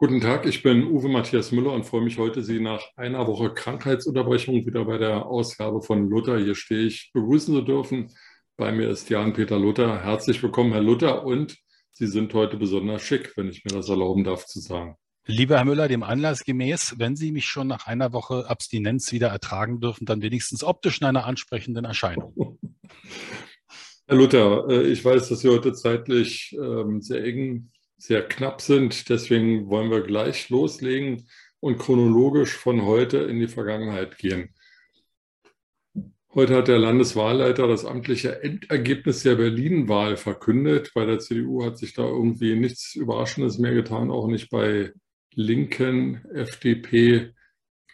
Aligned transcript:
Guten 0.00 0.20
Tag, 0.20 0.46
ich 0.46 0.62
bin 0.62 0.86
Uwe 0.86 1.08
Matthias 1.08 1.50
Müller 1.50 1.72
und 1.72 1.82
freue 1.82 2.02
mich 2.02 2.18
heute, 2.18 2.40
Sie 2.40 2.60
nach 2.60 2.84
einer 2.94 3.26
Woche 3.26 3.52
Krankheitsunterbrechung 3.52 4.64
wieder 4.64 4.84
bei 4.84 4.96
der 4.96 5.26
Ausgabe 5.26 5.82
von 5.82 6.08
Luther, 6.08 6.38
hier 6.38 6.54
stehe 6.54 6.86
ich, 6.86 7.10
begrüßen 7.12 7.52
zu 7.52 7.62
dürfen. 7.62 8.08
Bei 8.56 8.70
mir 8.70 8.90
ist 8.90 9.10
Jan-Peter 9.10 9.58
Luther. 9.58 10.04
Herzlich 10.04 10.40
willkommen, 10.40 10.70
Herr 10.70 10.82
Luther, 10.82 11.26
und 11.26 11.58
Sie 11.90 12.06
sind 12.06 12.32
heute 12.32 12.58
besonders 12.58 13.02
schick, 13.02 13.32
wenn 13.36 13.48
ich 13.48 13.64
mir 13.64 13.72
das 13.72 13.88
erlauben 13.88 14.22
darf 14.22 14.46
zu 14.46 14.60
sagen. 14.60 14.94
Lieber 15.26 15.56
Herr 15.56 15.64
Müller, 15.64 15.88
dem 15.88 16.04
Anlass 16.04 16.44
gemäß, 16.44 16.94
wenn 16.98 17.16
Sie 17.16 17.32
mich 17.32 17.46
schon 17.46 17.66
nach 17.66 17.88
einer 17.88 18.12
Woche 18.12 18.48
Abstinenz 18.48 19.10
wieder 19.10 19.30
ertragen 19.30 19.80
dürfen, 19.80 20.06
dann 20.06 20.22
wenigstens 20.22 20.62
optisch 20.62 21.00
in 21.00 21.08
einer 21.08 21.24
ansprechenden 21.24 21.84
Erscheinung. 21.84 22.60
Herr 24.06 24.16
Luther, 24.16 24.68
äh, 24.68 24.92
ich 24.92 25.04
weiß, 25.04 25.28
dass 25.28 25.40
Sie 25.40 25.48
heute 25.48 25.72
zeitlich 25.72 26.56
ähm, 26.56 27.02
sehr 27.02 27.24
eng 27.24 27.72
sehr 27.98 28.22
knapp 28.22 28.60
sind. 28.60 29.08
Deswegen 29.08 29.68
wollen 29.68 29.90
wir 29.90 30.02
gleich 30.02 30.48
loslegen 30.48 31.28
und 31.60 31.78
chronologisch 31.78 32.56
von 32.56 32.82
heute 32.82 33.18
in 33.18 33.40
die 33.40 33.48
Vergangenheit 33.48 34.16
gehen. 34.18 34.54
Heute 36.34 36.56
hat 36.56 36.68
der 36.68 36.78
Landeswahlleiter 36.78 37.66
das 37.66 37.84
amtliche 37.84 38.42
Endergebnis 38.42 39.22
der 39.22 39.34
Berlin-Wahl 39.34 40.16
verkündet. 40.16 40.92
Bei 40.94 41.04
der 41.04 41.18
CDU 41.18 41.64
hat 41.64 41.78
sich 41.78 41.94
da 41.94 42.02
irgendwie 42.02 42.54
nichts 42.54 42.94
Überraschendes 42.94 43.58
mehr 43.58 43.74
getan, 43.74 44.10
auch 44.10 44.28
nicht 44.28 44.50
bei 44.50 44.92
Linken, 45.34 46.24
FDP 46.32 47.32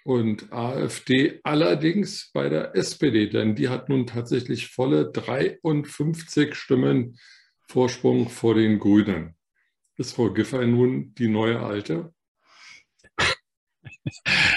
und 0.04 0.52
AfD. 0.52 1.40
Allerdings 1.42 2.30
bei 2.34 2.48
der 2.48 2.76
SPD, 2.76 3.28
denn 3.28 3.54
die 3.54 3.68
hat 3.68 3.88
nun 3.88 4.06
tatsächlich 4.06 4.68
volle 4.68 5.10
53 5.10 6.54
Stimmen 6.54 7.18
Vorsprung 7.68 8.28
vor 8.28 8.54
den 8.54 8.78
Grünen. 8.78 9.36
Ist 9.96 10.14
Frau 10.14 10.32
Giffey 10.32 10.68
nun 10.68 11.14
die 11.16 11.26
neue 11.26 11.58
Alte? 11.58 12.13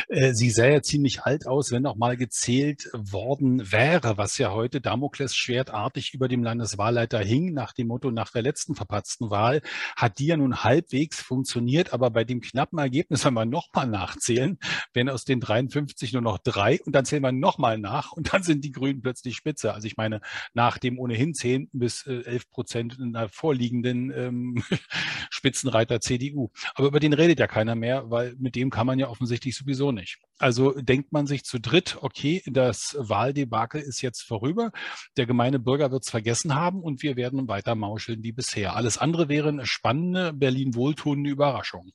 Äh, 0.09 0.33
sie 0.33 0.49
sähe 0.49 0.81
ziemlich 0.81 1.23
alt 1.23 1.47
aus, 1.47 1.71
wenn 1.71 1.85
auch 1.85 1.95
mal 1.95 2.17
gezählt 2.17 2.89
worden 2.93 3.71
wäre, 3.71 4.17
was 4.17 4.37
ja 4.37 4.51
heute 4.51 4.81
Damoklesschwertartig 4.81 6.13
über 6.13 6.27
dem 6.27 6.43
Landeswahlleiter 6.43 7.19
hing, 7.19 7.53
nach 7.53 7.73
dem 7.73 7.87
Motto, 7.87 8.11
nach 8.11 8.31
der 8.31 8.41
letzten 8.41 8.75
verpatzten 8.75 9.29
Wahl 9.29 9.61
hat 9.95 10.19
die 10.19 10.27
ja 10.27 10.37
nun 10.37 10.63
halbwegs 10.63 11.21
funktioniert, 11.21 11.93
aber 11.93 12.09
bei 12.09 12.23
dem 12.23 12.41
knappen 12.41 12.79
Ergebnis, 12.79 13.25
wenn 13.25 13.33
wir 13.33 13.45
nochmal 13.45 13.87
nachzählen, 13.87 14.57
wenn 14.93 15.09
aus 15.09 15.25
den 15.25 15.39
53 15.39 16.13
nur 16.13 16.21
noch 16.21 16.37
drei 16.37 16.79
und 16.85 16.93
dann 16.93 17.05
zählen 17.05 17.23
wir 17.23 17.31
nochmal 17.31 17.77
nach 17.77 18.11
und 18.11 18.33
dann 18.33 18.43
sind 18.43 18.63
die 18.63 18.71
Grünen 18.71 19.01
plötzlich 19.01 19.35
Spitze. 19.35 19.73
Also 19.73 19.87
ich 19.87 19.97
meine, 19.97 20.21
nach 20.53 20.77
dem 20.77 20.99
ohnehin 20.99 21.33
10 21.33 21.69
bis 21.73 22.05
11 22.05 22.27
äh, 22.27 22.39
Prozent 22.49 22.97
in 22.99 23.13
der 23.13 23.29
vorliegenden 23.29 24.11
ähm, 24.11 24.63
Spitzenreiter 25.29 26.01
CDU. 26.01 26.49
Aber 26.75 26.87
über 26.87 26.99
den 26.99 27.13
redet 27.13 27.39
ja 27.39 27.47
keiner 27.47 27.75
mehr, 27.75 28.09
weil 28.09 28.35
mit 28.37 28.55
dem 28.55 28.69
kann 28.69 28.87
man 28.87 28.99
ja 28.99 29.07
offensichtlich 29.07 29.36
sowieso 29.45 29.91
nicht. 29.91 30.19
Also 30.37 30.71
denkt 30.71 31.11
man 31.11 31.27
sich 31.27 31.43
zu 31.43 31.59
dritt, 31.59 31.97
okay, 32.01 32.43
das 32.45 32.95
Wahldebakel 32.99 33.81
ist 33.81 34.01
jetzt 34.01 34.21
vorüber, 34.21 34.71
der 35.17 35.25
gemeine 35.25 35.59
Bürger 35.59 35.91
wird 35.91 36.03
es 36.03 36.09
vergessen 36.09 36.55
haben 36.55 36.81
und 36.81 37.01
wir 37.03 37.15
werden 37.15 37.47
weiter 37.47 37.75
mauscheln 37.75 38.23
wie 38.23 38.31
bisher. 38.31 38.75
Alles 38.75 38.97
andere 38.97 39.29
wäre 39.29 39.49
eine 39.49 39.65
spannende, 39.65 40.33
Berlin 40.33 40.75
wohltuende 40.75 41.29
Überraschung. 41.29 41.91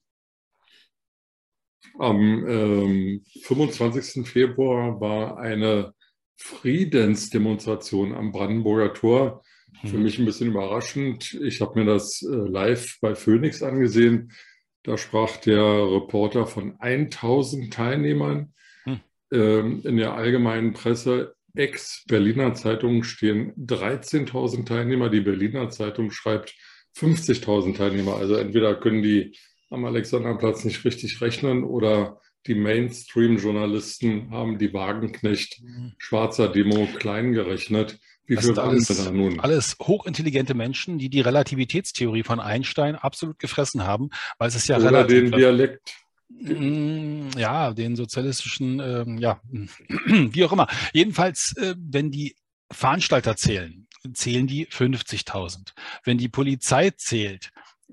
Am 1.98 2.46
ähm, 2.48 3.24
25. 3.42 4.26
Februar 4.26 5.00
war 5.00 5.38
eine 5.38 5.92
Friedensdemonstration 6.36 8.14
am 8.14 8.32
Brandenburger 8.32 8.94
Tor. 8.94 9.42
Für 9.84 9.96
mhm. 9.96 10.02
mich 10.02 10.18
ein 10.18 10.24
bisschen 10.24 10.48
überraschend. 10.48 11.34
Ich 11.42 11.60
habe 11.60 11.78
mir 11.78 11.86
das 11.86 12.22
äh, 12.22 12.34
live 12.34 12.98
bei 13.00 13.14
Phoenix 13.14 13.62
angesehen. 13.62 14.32
Da 14.82 14.98
sprach 14.98 15.36
der 15.36 15.62
Reporter 15.62 16.46
von 16.46 16.76
1000 16.78 17.72
Teilnehmern. 17.72 18.52
Hm. 18.84 19.00
Ähm, 19.32 19.82
in 19.84 19.96
der 19.96 20.14
allgemeinen 20.14 20.72
Presse, 20.72 21.34
ex-Berliner 21.54 22.54
Zeitung, 22.54 23.04
stehen 23.04 23.54
13.000 23.56 24.66
Teilnehmer. 24.66 25.08
Die 25.08 25.20
Berliner 25.20 25.70
Zeitung 25.70 26.10
schreibt 26.10 26.54
50.000 26.96 27.76
Teilnehmer. 27.76 28.16
Also 28.16 28.34
entweder 28.34 28.74
können 28.74 29.02
die 29.02 29.36
am 29.70 29.84
Alexanderplatz 29.84 30.64
nicht 30.64 30.84
richtig 30.84 31.20
rechnen 31.20 31.64
oder 31.64 32.20
die 32.46 32.54
Mainstream-Journalisten 32.54 34.30
haben 34.30 34.58
die 34.58 34.74
Wagenknecht 34.74 35.58
hm. 35.58 35.92
schwarzer 35.98 36.48
Demo 36.48 36.88
klein 36.98 37.32
gerechnet. 37.32 38.00
Wie 38.26 38.36
das 38.36 38.44
sind 38.44 38.58
alles, 38.58 39.10
nun? 39.10 39.40
alles 39.40 39.76
hochintelligente 39.80 40.54
Menschen, 40.54 40.98
die 40.98 41.10
die 41.10 41.20
Relativitätstheorie 41.20 42.22
von 42.22 42.40
Einstein 42.40 42.94
absolut 42.94 43.38
gefressen 43.38 43.84
haben, 43.84 44.10
weil 44.38 44.48
es 44.48 44.54
ist 44.54 44.68
ja 44.68 44.76
Oder 44.76 44.86
relativ. 44.86 45.30
den 45.30 45.32
Dialekt. 45.32 45.94
Mm, 46.28 47.28
ja, 47.36 47.72
den 47.72 47.96
sozialistischen, 47.96 48.80
ähm, 48.80 49.18
ja, 49.18 49.40
wie 50.06 50.44
auch 50.44 50.52
immer. 50.52 50.68
Jedenfalls, 50.92 51.54
äh, 51.56 51.74
wenn 51.78 52.10
die 52.10 52.36
Veranstalter 52.70 53.36
zählen, 53.36 53.86
zählen 54.14 54.46
die 54.46 54.66
50.000. 54.66 55.72
Wenn 56.04 56.18
die 56.18 56.28
Polizei 56.28 56.90
zählt, 56.90 57.50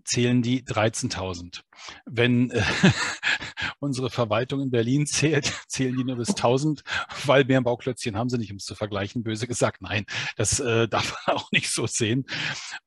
zählen 0.10 0.42
die 0.42 0.64
13.000. 0.64 1.62
Wenn 2.06 2.50
äh, 2.50 2.64
unsere 3.80 4.10
Verwaltung 4.10 4.62
in 4.62 4.72
Berlin 4.72 5.06
zählt, 5.06 5.54
zählen 5.68 5.96
die 5.96 6.04
nur 6.04 6.16
bis 6.16 6.30
1000, 6.30 6.84
weil 7.26 7.46
mehr 7.46 7.62
Bauklötzchen 7.62 8.18
haben 8.18 8.30
sie 8.30 8.40
nicht, 8.40 8.52
um 8.52 8.58
es 8.58 8.66
zu 8.66 8.76
vergleichen. 8.76 9.24
Böse 9.24 9.48
gesagt, 9.48 9.82
nein, 9.82 10.06
das 10.36 10.60
äh, 10.60 10.88
darf 10.90 11.16
man 11.28 11.38
auch 11.38 11.52
nicht 11.52 11.70
so 11.70 11.86
sehen. 11.86 12.26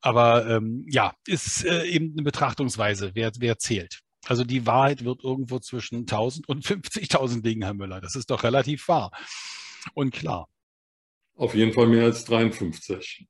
Aber 0.01 0.49
ähm, 0.49 0.85
ja, 0.89 1.15
ist 1.27 1.65
äh, 1.65 1.85
eben 1.85 2.13
eine 2.13 2.23
Betrachtungsweise, 2.23 3.13
wer, 3.15 3.31
wer 3.39 3.59
zählt. 3.59 4.01
Also 4.27 4.45
die 4.45 4.67
Wahrheit 4.67 5.05
wird 5.05 5.23
irgendwo 5.23 5.59
zwischen 5.61 6.01
1000 6.01 6.49
und 6.49 6.65
50.000 6.65 7.45
liegen, 7.45 7.63
Herr 7.63 7.75
Müller. 7.75 8.01
Das 8.01 8.17
ist 8.17 8.31
doch 8.31 8.43
relativ 8.43 8.89
wahr 8.89 9.11
und 9.95 10.13
klar. 10.13 10.49
Auf 11.35 11.55
jeden 11.55 11.73
Fall 11.73 11.87
mehr 11.87 12.05
als 12.05 12.25
53. 12.25 13.27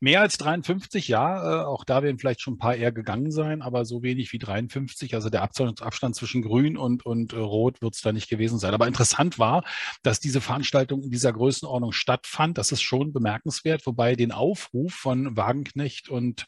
Mehr 0.00 0.22
als 0.22 0.38
53, 0.38 1.08
ja. 1.08 1.62
Äh, 1.62 1.64
auch 1.64 1.84
da 1.84 2.02
werden 2.02 2.18
vielleicht 2.18 2.40
schon 2.40 2.54
ein 2.54 2.58
paar 2.58 2.76
eher 2.76 2.92
gegangen 2.92 3.30
sein, 3.30 3.60
aber 3.60 3.84
so 3.84 4.02
wenig 4.02 4.32
wie 4.32 4.38
53. 4.38 5.14
Also 5.14 5.28
der 5.28 5.42
Abstand 5.42 6.16
zwischen 6.16 6.42
Grün 6.42 6.78
und, 6.78 7.04
und 7.04 7.34
äh, 7.34 7.36
Rot 7.36 7.82
wird 7.82 7.94
es 7.94 8.00
da 8.00 8.12
nicht 8.12 8.30
gewesen 8.30 8.58
sein. 8.58 8.72
Aber 8.72 8.86
interessant 8.86 9.38
war, 9.38 9.64
dass 10.02 10.18
diese 10.18 10.40
Veranstaltung 10.40 11.02
in 11.02 11.10
dieser 11.10 11.32
Größenordnung 11.32 11.92
stattfand. 11.92 12.56
Das 12.56 12.72
ist 12.72 12.82
schon 12.82 13.12
bemerkenswert, 13.12 13.86
wobei 13.86 14.16
den 14.16 14.32
Aufruf 14.32 14.94
von 14.94 15.36
Wagenknecht 15.36 16.08
und 16.08 16.46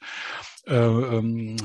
ähm, 0.68 1.56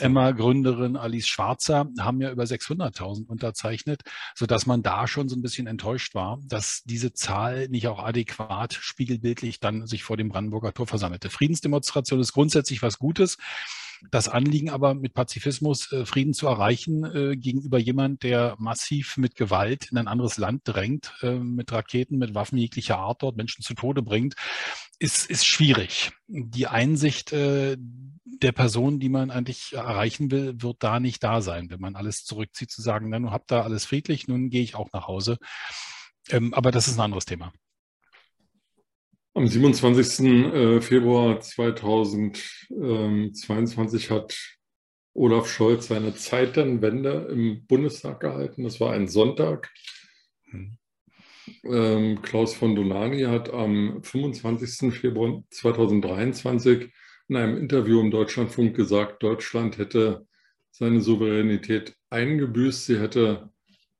Emma-Gründerin 0.00 0.96
Alice 0.96 1.28
Schwarzer 1.28 1.88
haben 1.98 2.20
ja 2.20 2.30
über 2.30 2.44
600.000 2.44 3.26
unterzeichnet, 3.26 4.02
sodass 4.34 4.66
man 4.66 4.82
da 4.82 5.06
schon 5.06 5.28
so 5.28 5.36
ein 5.36 5.42
bisschen 5.42 5.66
enttäuscht 5.66 6.14
war, 6.14 6.38
dass 6.44 6.82
diese 6.84 7.12
Zahl 7.12 7.68
nicht 7.68 7.88
auch 7.88 7.98
adäquat 7.98 8.74
spiegelbildlich 8.74 9.60
dann 9.60 9.86
sich 9.86 10.04
vor 10.04 10.16
dem 10.16 10.28
Brandenburger 10.28 10.72
Tor 10.72 10.86
versammelte. 10.86 11.30
Friedensdemonstration 11.30 12.20
ist 12.20 12.32
grundsätzlich 12.32 12.82
was 12.82 12.98
Gutes. 12.98 13.38
Das 14.10 14.28
Anliegen 14.28 14.70
aber 14.70 14.94
mit 14.94 15.14
Pazifismus 15.14 15.90
äh, 15.92 16.06
Frieden 16.06 16.34
zu 16.34 16.46
erreichen 16.46 17.04
äh, 17.04 17.36
gegenüber 17.36 17.78
jemand, 17.78 18.22
der 18.22 18.56
massiv 18.58 19.16
mit 19.16 19.36
Gewalt 19.36 19.90
in 19.90 19.98
ein 19.98 20.08
anderes 20.08 20.38
Land 20.38 20.62
drängt, 20.64 21.12
äh, 21.22 21.34
mit 21.34 21.72
Raketen, 21.72 22.18
mit 22.18 22.34
Waffen 22.34 22.58
jeglicher 22.58 22.98
Art 22.98 23.22
dort 23.22 23.36
Menschen 23.36 23.62
zu 23.62 23.74
Tode 23.74 24.02
bringt, 24.02 24.34
ist, 24.98 25.28
ist 25.28 25.46
schwierig. 25.46 26.12
Die 26.26 26.66
Einsicht 26.66 27.32
äh, 27.32 27.76
der 27.78 28.52
Person, 28.52 29.00
die 29.00 29.08
man 29.08 29.30
eigentlich 29.30 29.72
erreichen 29.72 30.30
will, 30.30 30.54
wird 30.60 30.82
da 30.82 31.00
nicht 31.00 31.22
da 31.22 31.40
sein, 31.40 31.70
wenn 31.70 31.80
man 31.80 31.96
alles 31.96 32.24
zurückzieht, 32.24 32.70
zu 32.70 32.82
sagen, 32.82 33.08
na, 33.08 33.18
nun 33.18 33.30
habt 33.30 33.50
da 33.50 33.62
alles 33.62 33.84
friedlich, 33.84 34.28
nun 34.28 34.50
gehe 34.50 34.62
ich 34.62 34.74
auch 34.74 34.88
nach 34.92 35.06
Hause. 35.06 35.38
Ähm, 36.30 36.54
aber 36.54 36.70
das 36.70 36.88
ist 36.88 36.98
ein 36.98 37.04
anderes 37.04 37.24
Thema. 37.24 37.52
Am 39.36 39.48
27. 39.48 40.54
Äh, 40.54 40.80
Februar 40.80 41.40
2022 41.40 44.12
hat 44.12 44.56
Olaf 45.12 45.48
Scholz 45.48 45.88
seine 45.88 46.14
Zeitenwende 46.14 47.26
im 47.32 47.66
Bundestag 47.66 48.20
gehalten. 48.20 48.62
Das 48.62 48.78
war 48.78 48.92
ein 48.92 49.08
Sonntag. 49.08 49.72
Hm. 50.50 50.78
Ähm, 51.64 52.22
Klaus 52.22 52.54
von 52.54 52.76
Donani 52.76 53.22
hat 53.22 53.52
am 53.52 54.04
25. 54.04 54.94
Februar 54.94 55.42
2023 55.50 56.92
in 57.26 57.36
einem 57.36 57.58
Interview 57.58 58.00
im 58.00 58.12
Deutschlandfunk 58.12 58.76
gesagt, 58.76 59.20
Deutschland 59.24 59.78
hätte 59.78 60.28
seine 60.70 61.00
Souveränität 61.00 61.96
eingebüßt. 62.08 62.86
Sie 62.86 63.00
hätte, 63.00 63.50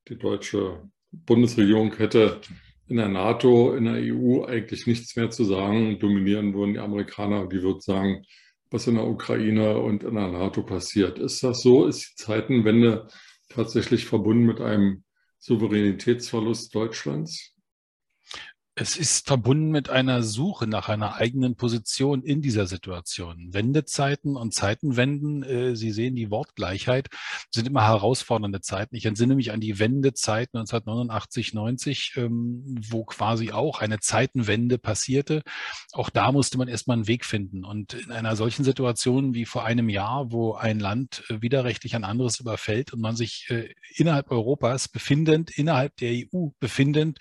die 0.07 0.17
deutsche 0.17 0.89
Bundesregierung 1.11 1.93
hätte 1.97 2.41
in 2.89 2.97
der 2.97 3.09
NATO, 3.09 3.75
in 3.75 3.85
der 3.85 3.97
EU 3.97 4.45
eigentlich 4.45 4.87
nichts 4.87 5.17
mehr 5.17 5.31
zu 5.31 5.45
sagen. 5.45 5.99
Dominieren 5.99 6.55
würden 6.55 6.75
die 6.75 6.81
Amerikaner, 6.81 7.47
die 7.47 7.63
würden 7.63 7.81
sagen, 7.81 8.25
was 8.71 8.87
in 8.87 8.97
der 8.97 9.07
Ukraine 9.07 9.79
und 9.79 10.05
in 10.05 10.15
der 10.15 10.29
NATO 10.29 10.63
passiert. 10.63 11.19
Ist 11.19 11.43
das 11.43 11.63
so? 11.63 11.87
Ist 11.87 12.11
die 12.11 12.23
Zeitenwende 12.25 13.09
tatsächlich 13.49 14.05
verbunden 14.07 14.45
mit 14.45 14.61
einem 14.61 15.05
Souveränitätsverlust 15.39 16.75
Deutschlands? 16.75 17.54
Es 18.77 18.97
ist 18.97 19.29
verbunden 19.29 19.71
mit 19.71 19.89
einer 19.89 20.25
Suche 20.25 20.67
nach 20.67 20.89
einer 20.89 21.15
eigenen 21.15 21.55
Position 21.55 22.25
in 22.25 22.43
dieser 22.43 22.67
Situation. 22.67 23.55
Wendezeiten 23.55 24.35
und 24.35 24.53
Zeitenwenden, 24.53 25.45
äh, 25.45 25.77
Sie 25.77 25.93
sehen 25.93 26.17
die 26.17 26.33
Wortgleichheit, 26.33 27.07
sind 27.53 27.69
immer 27.69 27.87
herausfordernde 27.87 28.63
Zeiten. 28.63 28.97
Ich 28.97 29.07
entsinne 29.07 29.37
mich 29.37 29.53
an 29.53 29.61
die 29.61 29.79
Wendezeit 29.79 30.49
1989, 30.55 31.55
90, 31.55 32.15
ähm, 32.17 32.65
wo 32.91 33.05
quasi 33.05 33.53
auch 33.53 33.81
eine 33.81 34.01
Zeitenwende 34.01 34.79
passierte. 34.79 35.43
Auch 35.93 36.11
da 36.11 36.33
musste 36.33 36.59
man 36.59 36.67
erstmal 36.67 36.97
einen 36.97 37.07
Weg 37.07 37.25
finden. 37.25 37.65
Und 37.65 37.95
in 37.95 38.11
einer 38.11 38.35
solchen 38.35 38.65
Situation 38.65 39.35
wie 39.35 39.45
vor 39.45 39.65
einem 39.65 39.89
Jahr, 39.89 40.33
wo 40.33 40.55
ein 40.55 40.81
Land 40.81 41.23
äh, 41.29 41.41
widerrechtlich 41.41 41.95
ein 41.95 42.03
anderes 42.03 42.41
überfällt 42.41 42.93
und 42.93 43.01
man 43.01 43.15
sich 43.15 43.47
äh, 43.51 43.73
innerhalb 43.95 44.33
Europas 44.33 44.89
befindend, 44.89 45.57
innerhalb 45.57 45.97
der 45.99 46.11
EU 46.13 46.49
befindend, 46.59 47.21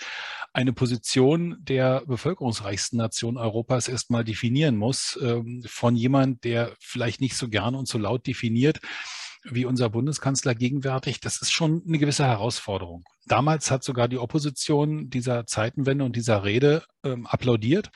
eine 0.52 0.74
Position 0.74 1.43
der 1.60 2.04
bevölkerungsreichsten 2.06 2.98
Nation 2.98 3.38
Europas 3.38 3.88
erstmal 3.88 4.24
definieren 4.24 4.78
muss, 4.78 5.18
ähm, 5.22 5.64
von 5.68 5.96
jemand, 5.96 6.44
der 6.44 6.76
vielleicht 6.80 7.22
nicht 7.22 7.36
so 7.36 7.50
gern 7.50 7.76
und 7.76 7.88
so 7.88 7.98
laut 7.98 8.26
definiert, 8.28 8.80
wie 9.44 9.66
unser 9.66 9.90
Bundeskanzler 9.90 10.56
gegenwärtig, 10.56 11.20
das 11.20 11.42
ist 11.42 11.52
schon 11.52 11.84
eine 11.88 11.98
gewisse 11.98 12.26
Herausforderung. 12.26 13.04
Damals 13.26 13.72
hat 13.72 13.84
sogar 13.84 14.08
die 14.08 14.18
Opposition 14.18 15.10
dieser 15.10 15.46
Zeitenwende 15.46 16.06
und 16.06 16.16
dieser 16.16 16.44
Rede 16.44 16.84
ähm, 17.04 17.28
applaudiert. 17.28 17.92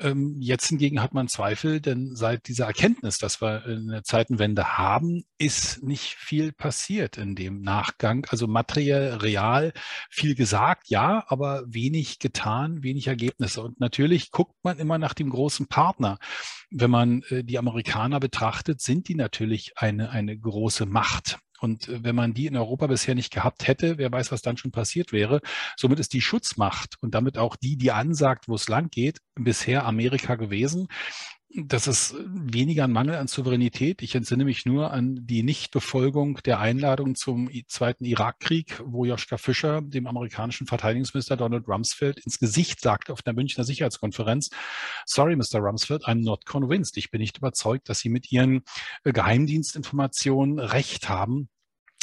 Ähm, 0.00 0.36
jetzt 0.40 0.68
hingegen 0.68 1.02
hat 1.02 1.12
man 1.12 1.28
Zweifel, 1.28 1.80
denn 1.80 2.16
seit 2.16 2.48
dieser 2.48 2.66
Erkenntnis, 2.66 3.18
dass 3.18 3.42
wir 3.42 3.64
eine 3.64 4.02
Zeitenwende 4.02 4.78
haben, 4.78 5.24
ist 5.38 5.82
nicht 5.82 6.14
viel 6.14 6.52
passiert 6.52 7.18
in 7.18 7.34
dem 7.34 7.60
Nachgang. 7.60 8.26
Also 8.30 8.46
materiell, 8.46 9.14
real 9.16 9.72
viel 10.08 10.34
gesagt, 10.34 10.88
ja, 10.88 11.24
aber 11.28 11.64
wenig 11.66 12.18
getan, 12.18 12.82
wenig 12.82 13.08
Ergebnisse. 13.08 13.62
Und 13.62 13.78
natürlich 13.78 14.30
guckt 14.30 14.56
man 14.62 14.78
immer 14.78 14.96
nach 14.96 15.14
dem 15.14 15.28
großen 15.28 15.66
Partner. 15.66 16.18
Wenn 16.70 16.90
man 16.90 17.22
äh, 17.28 17.44
die 17.44 17.58
Amerikaner 17.58 18.20
betrachtet, 18.20 18.80
sind 18.80 19.08
die 19.08 19.14
natürlich 19.14 19.72
eine, 19.76 20.10
eine 20.10 20.36
große 20.38 20.86
Macht. 20.86 21.38
Und 21.60 21.88
äh, 21.88 22.02
wenn 22.02 22.16
man 22.16 22.34
die 22.34 22.46
in 22.46 22.56
Europa 22.56 22.86
bisher 22.86 23.14
nicht 23.14 23.32
gehabt 23.32 23.68
hätte, 23.68 23.98
wer 23.98 24.10
weiß, 24.10 24.32
was 24.32 24.42
dann 24.42 24.56
schon 24.56 24.72
passiert 24.72 25.12
wäre. 25.12 25.40
Somit 25.76 26.00
ist 26.00 26.12
die 26.12 26.20
Schutzmacht 26.20 26.96
und 27.00 27.14
damit 27.14 27.38
auch 27.38 27.56
die, 27.56 27.76
die 27.76 27.92
ansagt, 27.92 28.48
wo 28.48 28.54
es 28.54 28.68
lang 28.68 28.90
geht, 28.90 29.20
bisher 29.34 29.84
Amerika 29.84 30.34
gewesen. 30.34 30.88
Das 31.52 31.88
ist 31.88 32.14
weniger 32.28 32.84
ein 32.84 32.92
Mangel 32.92 33.16
an 33.16 33.26
Souveränität. 33.26 34.02
Ich 34.02 34.14
entsinne 34.14 34.44
mich 34.44 34.66
nur 34.66 34.92
an 34.92 35.26
die 35.26 35.42
Nichtbefolgung 35.42 36.38
der 36.44 36.60
Einladung 36.60 37.16
zum 37.16 37.50
zweiten 37.66 38.04
Irakkrieg, 38.04 38.80
wo 38.84 39.04
Joschka 39.04 39.36
Fischer 39.36 39.82
dem 39.82 40.06
amerikanischen 40.06 40.68
Verteidigungsminister 40.68 41.36
Donald 41.36 41.66
Rumsfeld 41.66 42.20
ins 42.20 42.38
Gesicht 42.38 42.80
sagte 42.80 43.12
auf 43.12 43.22
der 43.22 43.32
Münchner 43.32 43.64
Sicherheitskonferenz, 43.64 44.50
sorry, 45.06 45.34
Mr. 45.34 45.58
Rumsfeld, 45.58 46.06
I'm 46.06 46.22
not 46.22 46.46
convinced. 46.46 46.96
Ich 46.96 47.10
bin 47.10 47.20
nicht 47.20 47.38
überzeugt, 47.38 47.88
dass 47.88 47.98
Sie 47.98 48.10
mit 48.10 48.30
Ihren 48.30 48.62
äh, 49.02 49.12
Geheimdienstinformationen 49.12 50.60
recht 50.60 51.08
haben 51.08 51.48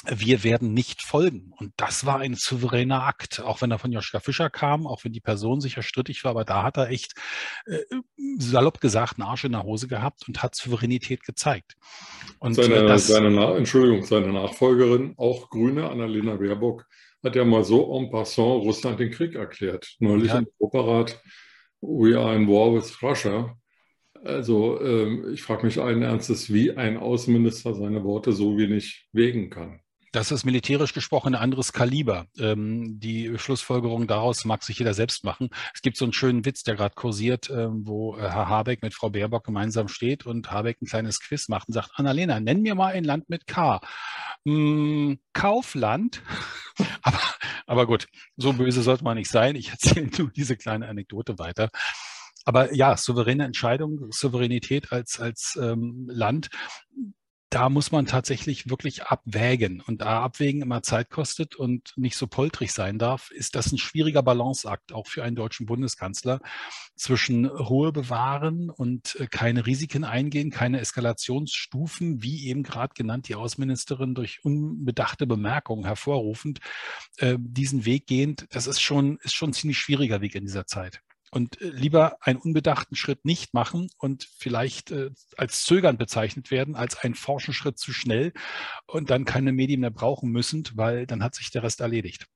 wir 0.06 0.44
werden 0.44 0.74
nicht 0.74 1.02
folgen. 1.02 1.54
Und 1.58 1.74
das 1.78 2.06
war 2.06 2.20
ein 2.20 2.36
souveräner 2.36 3.04
Akt, 3.04 3.42
auch 3.42 3.62
wenn 3.62 3.72
er 3.72 3.80
von 3.80 3.92
Joschka 3.92 4.20
Fischer 4.20 4.50
kam, 4.50 4.86
auch 4.86 5.04
wenn 5.04 5.12
die 5.12 5.20
Person 5.20 5.60
sicher 5.60 5.82
strittig 5.82 6.24
war, 6.24 6.32
aber 6.32 6.46
da 6.46 6.64
hat 6.64 6.78
er 6.78 6.90
echt 6.90 7.14
äh, 7.66 7.80
salopp 8.38 8.80
gesagt 8.80 9.20
einen 9.20 9.28
Arsch 9.28 9.44
in 9.44 9.52
der 9.54 9.64
Hose 9.64 9.88
gehabt 9.88 10.28
und 10.28 10.42
hat 10.44 10.56
Souveränität 10.56 11.24
gezeigt. 11.24 11.76
Und 12.40 12.54
seine, 12.54 12.76
äh, 12.76 12.88
das, 12.88 13.08
seine, 13.08 13.56
Entschuldigung, 13.56 14.04
seine 14.04 14.32
Nachfolgerin, 14.32 15.14
auch 15.18 15.50
Grüne, 15.50 15.90
Annalena 15.90 16.36
Baerbock, 16.36 16.86
hat 17.24 17.36
ja 17.36 17.44
mal 17.44 17.64
so 17.64 17.98
en 17.98 18.12
passant 18.12 18.64
Russland 18.64 19.00
den 19.00 19.12
Krieg 19.12 19.36
erklärt. 19.36 19.96
Neulich 20.00 20.32
ja. 20.32 20.40
im 20.40 20.48
Europarat, 20.60 21.20
we 21.82 22.18
are 22.18 22.36
in 22.36 22.48
war 22.48 22.74
with 22.74 23.02
Russia. 23.02 23.58
Also 24.24 24.80
ähm, 24.82 25.32
ich 25.34 25.42
frage 25.42 25.66
mich 25.66 25.80
allen 25.80 26.02
Ernstes, 26.02 26.52
wie 26.52 26.72
ein 26.72 26.98
Außenminister 26.98 27.74
seine 27.74 28.04
Worte 28.04 28.32
so 28.32 28.58
wenig 28.58 29.08
wägen 29.12 29.50
kann. 29.50 29.82
Das 30.18 30.32
ist 30.32 30.46
militärisch 30.46 30.96
gesprochen 30.96 31.36
ein 31.36 31.40
anderes 31.40 31.74
Kaliber. 31.74 32.26
Ähm, 32.40 33.00
die 33.00 33.38
Schlussfolgerung 33.38 34.08
daraus 34.08 34.46
mag 34.46 34.64
sich 34.64 34.80
jeder 34.80 34.96
selbst 34.96 35.24
machen. 35.24 35.50
Es 35.76 35.84
gibt 35.84 35.96
so 35.96 36.06
einen 36.06 36.12
schönen 36.12 36.44
Witz, 36.44 36.64
der 36.64 36.76
gerade 36.76 36.96
kursiert, 36.96 37.52
ähm, 37.52 37.84
wo 37.86 38.18
äh, 38.18 38.22
Herr 38.22 38.50
Habeck 38.50 38.82
mit 38.82 38.96
Frau 38.96 39.12
Baerbock 39.12 39.44
gemeinsam 39.44 39.88
steht 39.88 40.26
und 40.26 40.50
Habeck 40.50 40.82
ein 40.82 40.88
kleines 40.88 41.20
Quiz 41.20 41.50
macht 41.50 41.68
und 41.68 41.76
sagt, 41.76 41.92
Annalena, 41.94 42.40
nenn 42.40 42.64
mir 42.64 42.74
mal 42.74 42.94
ein 42.94 43.04
Land 43.04 43.30
mit 43.30 43.46
K. 43.46 43.80
Hm, 44.44 45.20
Kaufland. 45.34 46.24
aber, 47.04 47.22
aber 47.68 47.86
gut, 47.86 48.08
so 48.38 48.54
böse 48.54 48.82
sollte 48.82 49.04
man 49.04 49.18
nicht 49.18 49.30
sein. 49.30 49.56
Ich 49.56 49.70
erzähle 49.70 50.10
nur 50.18 50.32
diese 50.32 50.58
kleine 50.58 50.88
Anekdote 50.88 51.38
weiter. 51.38 51.70
Aber 52.44 52.74
ja, 52.74 52.98
souveräne 52.98 53.46
Entscheidung, 53.46 54.12
Souveränität 54.12 54.92
als, 54.92 55.20
als 55.20 55.60
ähm, 55.62 56.08
Land, 56.10 56.50
da 57.50 57.70
muss 57.70 57.92
man 57.92 58.06
tatsächlich 58.06 58.70
wirklich 58.70 59.04
abwägen. 59.04 59.82
Und 59.82 60.02
da 60.02 60.22
Abwägen 60.22 60.62
immer 60.62 60.84
Zeit 60.84 61.10
kostet 61.10 61.56
und 61.56 61.94
nicht 61.96 62.18
so 62.18 62.28
poltrig 62.28 62.74
sein 62.74 63.00
darf, 63.00 63.32
ist 63.32 63.56
das 63.56 63.72
ein 63.72 63.78
schwieriger 63.78 64.22
Balanceakt, 64.22 64.92
auch 64.92 65.08
für 65.08 65.24
einen 65.24 65.36
deutschen 65.36 65.66
Bundeskanzler, 65.66 66.42
zwischen 66.96 67.46
Ruhe 67.46 67.94
bewahren 67.94 68.70
und 68.70 69.16
äh, 69.20 69.28
keine 69.28 69.66
Risiken 69.66 70.04
eingehen, 70.04 70.52
keine 70.52 70.80
Eskalationsstufen, 70.82 72.22
wie 72.22 72.48
eben 72.48 72.64
gerade 72.64 72.94
genannt 72.96 73.30
die 73.30 73.36
Außenministerin 73.36 74.14
durch 74.14 74.44
unbedachte 74.44 75.26
Bemerkungen 75.26 75.86
hervorrufend, 75.86 76.60
äh, 77.18 77.38
diesen 77.40 77.86
Weg 77.86 78.08
gehend. 78.08 78.48
Das 78.50 78.68
ist 78.68 78.82
schon, 78.82 79.20
ist 79.22 79.36
schon 79.36 79.52
ein 79.52 79.54
ziemlich 79.54 79.80
schwieriger 79.80 80.20
Weg 80.22 80.36
in 80.36 80.46
dieser 80.46 80.66
Zeit 80.66 81.02
und 81.32 81.62
äh, 81.62 81.70
lieber 81.70 82.18
einen 82.22 82.40
unbedachten 82.40 82.96
Schritt 82.96 83.26
nicht 83.26 83.54
machen 83.54 83.90
und 83.98 84.28
vielleicht 84.38 84.92
äh, 84.92 85.12
als 85.36 85.66
zögern 85.66 85.98
bezeichnet 85.98 86.52
werden, 86.52 86.76
als 86.76 86.98
einen 86.98 87.16
forschen 87.16 87.54
Schritt 87.54 87.78
zu 87.78 87.94
schnell 87.94 88.34
und 88.86 89.10
dann 89.10 89.26
keine 89.26 89.52
Medien 89.52 89.82
mehr 89.82 89.92
brauchen 89.92 90.32
müssen, 90.32 90.64
weil 90.76 91.06
dann 91.06 91.24
hat 91.24 91.36
sich 91.36 91.52
der 91.52 91.64
Rest 91.64 91.82
erledigt. 91.82 92.28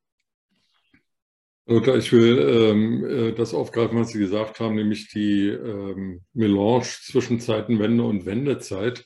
Ich 1.68 2.12
will 2.12 2.40
ähm, 2.40 3.06
äh, 3.06 3.32
das 3.34 3.54
aufgreifen, 3.54 3.98
was 3.98 4.10
Sie 4.10 4.20
gesagt 4.20 4.60
haben, 4.60 4.76
nämlich 4.76 5.10
die 5.10 5.48
ähm, 5.48 6.22
Melange 6.34 6.84
zwischen 6.84 7.40
Zeitenwende 7.40 8.04
und 8.04 8.26
Wendezeit. 8.26 9.06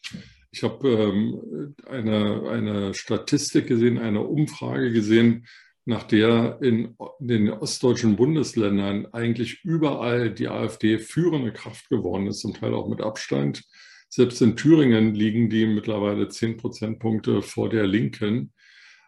Ich 0.52 0.64
habe 0.64 0.88
ähm, 0.88 1.76
eine, 1.86 2.50
eine 2.50 2.94
Statistik 2.94 3.68
gesehen, 3.68 4.00
eine 4.00 4.22
Umfrage 4.22 4.92
gesehen, 4.92 5.46
nach 5.86 6.04
der 6.04 6.58
in 6.62 6.96
den 7.20 7.50
ostdeutschen 7.50 8.16
Bundesländern 8.16 9.08
eigentlich 9.14 9.64
überall 9.64 10.32
die 10.32 10.48
AfD 10.48 10.98
führende 10.98 11.54
Kraft 11.54 11.90
geworden 11.90 12.28
ist, 12.28 12.40
zum 12.40 12.56
Teil 12.56 12.74
auch 12.74 12.90
mit 12.90 13.02
Abstand. 13.02 13.64
Selbst 14.10 14.42
in 14.42 14.56
Thüringen 14.56 15.14
liegen 15.14 15.50
die 15.50 15.68
mittlerweile 15.68 16.28
zehn 16.28 16.58
Prozentpunkte 16.58 17.42
vor 17.44 17.70
der 17.70 17.86
Linken. 17.86 18.52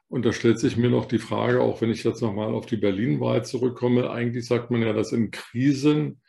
Und 0.08 0.26
da 0.26 0.32
stellt 0.32 0.60
sich 0.60 0.78
mir 0.78 0.90
noch 0.90 1.06
die 1.06 1.18
Frage, 1.18 1.62
auch 1.62 1.82
wenn 1.82 1.90
ich 1.90 2.04
jetzt 2.04 2.22
nochmal 2.22 2.54
auf 2.54 2.66
die 2.68 2.78
Berlin-Wahl 2.78 3.44
zurückkomme, 3.44 4.10
eigentlich 4.12 4.46
sagt 4.46 4.70
man 4.72 4.82
ja, 4.82 4.94
dass 4.94 5.12
in 5.12 5.32
Krisen 5.32 6.22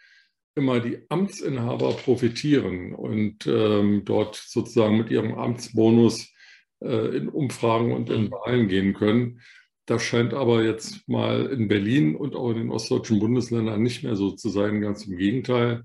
immer 0.54 0.80
die 0.80 0.98
Amtsinhaber 1.08 1.92
profitieren 1.92 2.94
und 2.94 3.46
ähm, 3.46 4.02
dort 4.04 4.34
sozusagen 4.34 4.98
mit 4.98 5.10
ihrem 5.10 5.34
Amtsbonus 5.34 6.32
äh, 6.80 7.16
in 7.16 7.28
Umfragen 7.28 7.92
und 7.92 8.10
in 8.10 8.30
Wahlen 8.30 8.68
gehen 8.68 8.94
können. 8.94 9.40
Das 9.88 10.02
scheint 10.02 10.34
aber 10.34 10.62
jetzt 10.64 11.08
mal 11.08 11.46
in 11.46 11.66
Berlin 11.66 12.14
und 12.14 12.36
auch 12.36 12.50
in 12.50 12.58
den 12.58 12.70
ostdeutschen 12.70 13.20
Bundesländern 13.20 13.82
nicht 13.82 14.04
mehr 14.04 14.16
so 14.16 14.32
zu 14.32 14.50
sein. 14.50 14.82
Ganz 14.82 15.06
im 15.06 15.16
Gegenteil. 15.16 15.84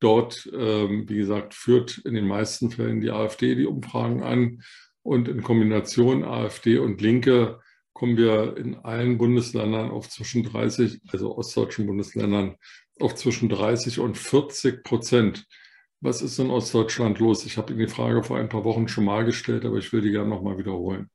Dort, 0.00 0.50
ähm, 0.52 1.08
wie 1.08 1.18
gesagt, 1.18 1.54
führt 1.54 1.98
in 1.98 2.14
den 2.14 2.26
meisten 2.26 2.72
Fällen 2.72 3.00
die 3.00 3.12
AfD 3.12 3.54
die 3.54 3.66
Umfragen 3.66 4.24
an. 4.24 4.62
Und 5.02 5.28
in 5.28 5.44
Kombination 5.44 6.24
AfD 6.24 6.78
und 6.78 7.00
Linke 7.00 7.60
kommen 7.92 8.16
wir 8.16 8.56
in 8.56 8.74
allen 8.74 9.18
Bundesländern 9.18 9.88
auf 9.88 10.08
zwischen 10.08 10.42
30, 10.42 11.02
also 11.12 11.38
ostdeutschen 11.38 11.86
Bundesländern, 11.86 12.56
auf 12.98 13.14
zwischen 13.14 13.48
30 13.48 14.00
und 14.00 14.18
40 14.18 14.82
Prozent. 14.82 15.46
Was 16.00 16.22
ist 16.22 16.40
in 16.40 16.50
Ostdeutschland 16.50 17.20
los? 17.20 17.46
Ich 17.46 17.56
habe 17.56 17.72
Ihnen 17.72 17.86
die 17.86 17.94
Frage 17.94 18.24
vor 18.24 18.36
ein 18.36 18.48
paar 18.48 18.64
Wochen 18.64 18.88
schon 18.88 19.04
mal 19.04 19.24
gestellt, 19.24 19.64
aber 19.64 19.76
ich 19.76 19.92
will 19.92 20.00
die 20.00 20.10
gerne 20.10 20.28
nochmal 20.28 20.58
wiederholen. 20.58 21.08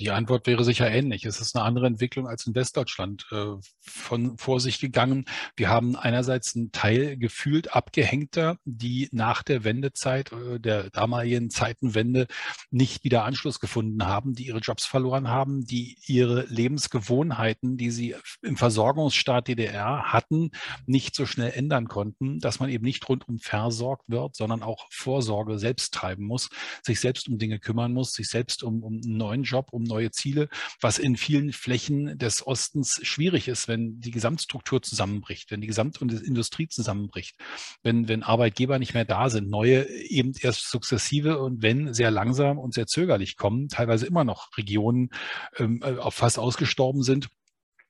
Die 0.00 0.10
Antwort 0.10 0.46
wäre 0.46 0.64
sicher 0.64 0.90
ähnlich. 0.90 1.26
Es 1.26 1.38
ist 1.42 1.54
eine 1.54 1.66
andere 1.66 1.86
Entwicklung 1.86 2.26
als 2.26 2.46
in 2.46 2.54
Westdeutschland 2.54 3.26
äh, 3.30 3.56
von 3.80 4.38
vor 4.38 4.58
sich 4.58 4.80
gegangen. 4.80 5.26
Wir 5.54 5.68
haben 5.68 5.96
einerseits 5.96 6.56
einen 6.56 6.72
Teil 6.72 7.18
gefühlt 7.18 7.76
abgehängter, 7.76 8.56
die 8.64 9.10
nach 9.12 9.42
der 9.42 9.64
Wendezeit, 9.64 10.32
äh, 10.32 10.58
der 10.58 10.88
damaligen 10.88 11.50
Zeitenwende 11.50 12.26
nicht 12.70 13.04
wieder 13.04 13.24
Anschluss 13.24 13.60
gefunden 13.60 14.06
haben, 14.06 14.32
die 14.32 14.46
ihre 14.46 14.60
Jobs 14.60 14.86
verloren 14.86 15.28
haben, 15.28 15.66
die 15.66 15.98
ihre 16.06 16.46
Lebensgewohnheiten, 16.46 17.76
die 17.76 17.90
sie 17.90 18.14
im 18.40 18.56
Versorgungsstaat 18.56 19.48
DDR 19.48 20.04
hatten, 20.04 20.52
nicht 20.86 21.14
so 21.14 21.26
schnell 21.26 21.52
ändern 21.52 21.86
konnten, 21.86 22.38
dass 22.38 22.60
man 22.60 22.70
eben 22.70 22.86
nicht 22.86 23.06
rundum 23.10 23.38
versorgt 23.38 24.04
wird, 24.08 24.36
sondern 24.36 24.62
auch 24.62 24.86
Vorsorge 24.90 25.58
selbst 25.58 25.92
treiben 25.92 26.24
muss, 26.24 26.48
sich 26.82 26.98
selbst 26.98 27.28
um 27.28 27.36
Dinge 27.36 27.58
kümmern 27.58 27.92
muss, 27.92 28.12
sich 28.12 28.28
selbst 28.28 28.62
um, 28.62 28.82
um 28.82 28.94
einen 28.94 29.18
neuen 29.18 29.42
Job, 29.42 29.68
um 29.70 29.81
um 29.82 29.88
neue 29.88 30.10
Ziele, 30.10 30.48
was 30.80 30.98
in 30.98 31.16
vielen 31.16 31.52
Flächen 31.52 32.18
des 32.18 32.46
Ostens 32.46 33.00
schwierig 33.02 33.48
ist, 33.48 33.68
wenn 33.68 34.00
die 34.00 34.10
Gesamtstruktur 34.10 34.82
zusammenbricht, 34.82 35.50
wenn 35.50 35.60
die 35.60 35.66
Gesamtindustrie 35.66 36.68
zusammenbricht, 36.68 37.36
wenn, 37.82 38.08
wenn 38.08 38.22
Arbeitgeber 38.22 38.78
nicht 38.78 38.94
mehr 38.94 39.04
da 39.04 39.28
sind, 39.30 39.50
neue 39.50 39.88
eben 39.88 40.32
erst 40.40 40.70
sukzessive 40.70 41.38
und 41.38 41.62
wenn 41.62 41.92
sehr 41.94 42.10
langsam 42.10 42.58
und 42.58 42.74
sehr 42.74 42.86
zögerlich 42.86 43.36
kommen, 43.36 43.68
teilweise 43.68 44.06
immer 44.06 44.24
noch 44.24 44.56
Regionen 44.56 45.10
ähm, 45.58 45.82
äh, 45.82 46.10
fast 46.10 46.38
ausgestorben 46.38 47.02
sind 47.02 47.28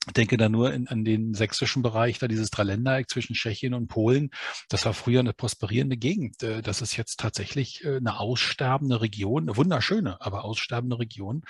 denke 0.07 0.37
da 0.37 0.49
nur 0.49 0.73
in, 0.73 0.89
an 0.89 1.05
den 1.05 1.35
sächsischen 1.35 1.83
Bereich, 1.83 2.19
da 2.19 2.29
dieses 2.29 2.51
Dreiländereck 2.51 3.09
zwischen 3.09 3.35
Tschechien 3.35 3.75
und 3.75 3.89
Polen. 3.89 4.31
Das 4.69 4.85
war 4.85 4.95
früher 4.95 5.21
eine 5.21 5.33
prosperierende 5.33 5.97
Gegend. 5.97 6.43
Äh, 6.43 6.63
das 6.63 6.83
ist 6.83 6.97
jetzt 6.97 7.21
tatsächlich 7.21 7.85
äh, 7.85 7.97
eine 7.97 8.19
aussterbende 8.19 9.01
Region, 9.01 9.45
eine 9.45 9.57
wunderschöne, 9.57 10.21
aber 10.21 10.45
aussterbende 10.45 10.99
Region. 10.99 11.43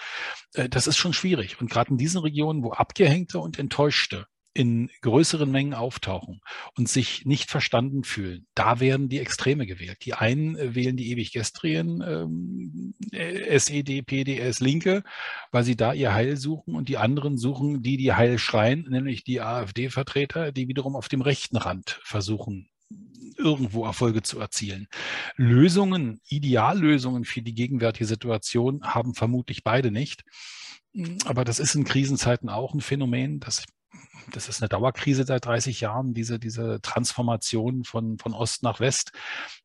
Äh, 0.55 0.69
das 0.69 0.87
ist 0.87 0.97
schon 0.97 1.13
schwierig. 1.13 1.61
Und 1.61 1.71
gerade 1.71 1.91
in 1.91 1.99
diesen 1.99 2.21
Regionen, 2.21 2.63
wo 2.63 2.73
Abgehängte 2.73 3.39
und 3.39 3.59
Enttäuschte 3.59 4.27
in 4.55 4.91
größeren 5.01 5.51
Mengen 5.51 5.75
auftauchen 5.75 6.41
und 6.77 6.89
sich 6.89 7.25
nicht 7.25 7.51
verstanden 7.51 8.05
fühlen, 8.05 8.47
da 8.55 8.81
werden 8.81 9.09
die 9.09 9.19
Extreme 9.19 9.67
gewählt. 9.67 9.99
Die 10.05 10.15
einen 10.15 10.57
äh, 10.57 10.75
wählen 10.75 10.97
die 10.97 11.11
ewig 11.11 11.33
gestrien 11.33 12.03
ähm, 12.07 12.95
SED, 13.13 14.03
PDS 14.03 14.61
Linke, 14.61 15.03
weil 15.51 15.65
sie 15.65 15.77
da 15.77 15.93
ihr 15.93 16.13
Heil 16.13 16.37
suchen 16.37 16.75
und 16.75 16.89
die 16.89 16.99
anderen 16.99 17.39
suchen 17.39 17.83
die, 17.83 17.97
die 17.97 18.13
Heil 18.13 18.39
schreien, 18.39 18.87
nämlich 18.89 19.25
die 19.25 19.41
AfD-Vertreter, 19.41 20.53
die 20.53 20.69
wiederum 20.69 20.97
auf 20.97 21.09
dem 21.09 21.23
rechten 21.23 21.57
Rand 21.57 22.01
versuchen, 22.03 22.69
irgendwo 23.39 23.85
Erfolge 23.85 24.23
zu 24.23 24.39
erzielen. 24.39 24.87
Lösungen, 25.37 26.21
Ideallösungen 26.29 27.25
für 27.25 27.43
die 27.43 27.55
gegenwärtige 27.55 28.07
Situation 28.07 28.83
haben 28.83 29.15
vermutlich 29.15 29.65
beide 29.65 29.91
nicht. 29.91 30.25
Aber 31.25 31.45
das 31.45 31.59
ist 31.59 31.75
in 31.75 31.85
Krisenzeiten 31.85 32.51
auch 32.51 32.75
ein 32.75 32.83
Phänomen, 32.83 33.41
das 33.41 33.65
das 34.33 34.49
ist 34.49 34.63
eine 34.63 34.69
Dauerkrise 34.69 35.25
seit 35.25 35.45
30 35.45 35.81
Jahren, 35.81 36.15
diese, 36.15 36.39
diese 36.39 36.81
Transformation 36.83 37.85
von, 37.85 38.19
von 38.19 38.33
Ost 38.33 38.63
nach 38.63 38.81
West, 38.81 39.13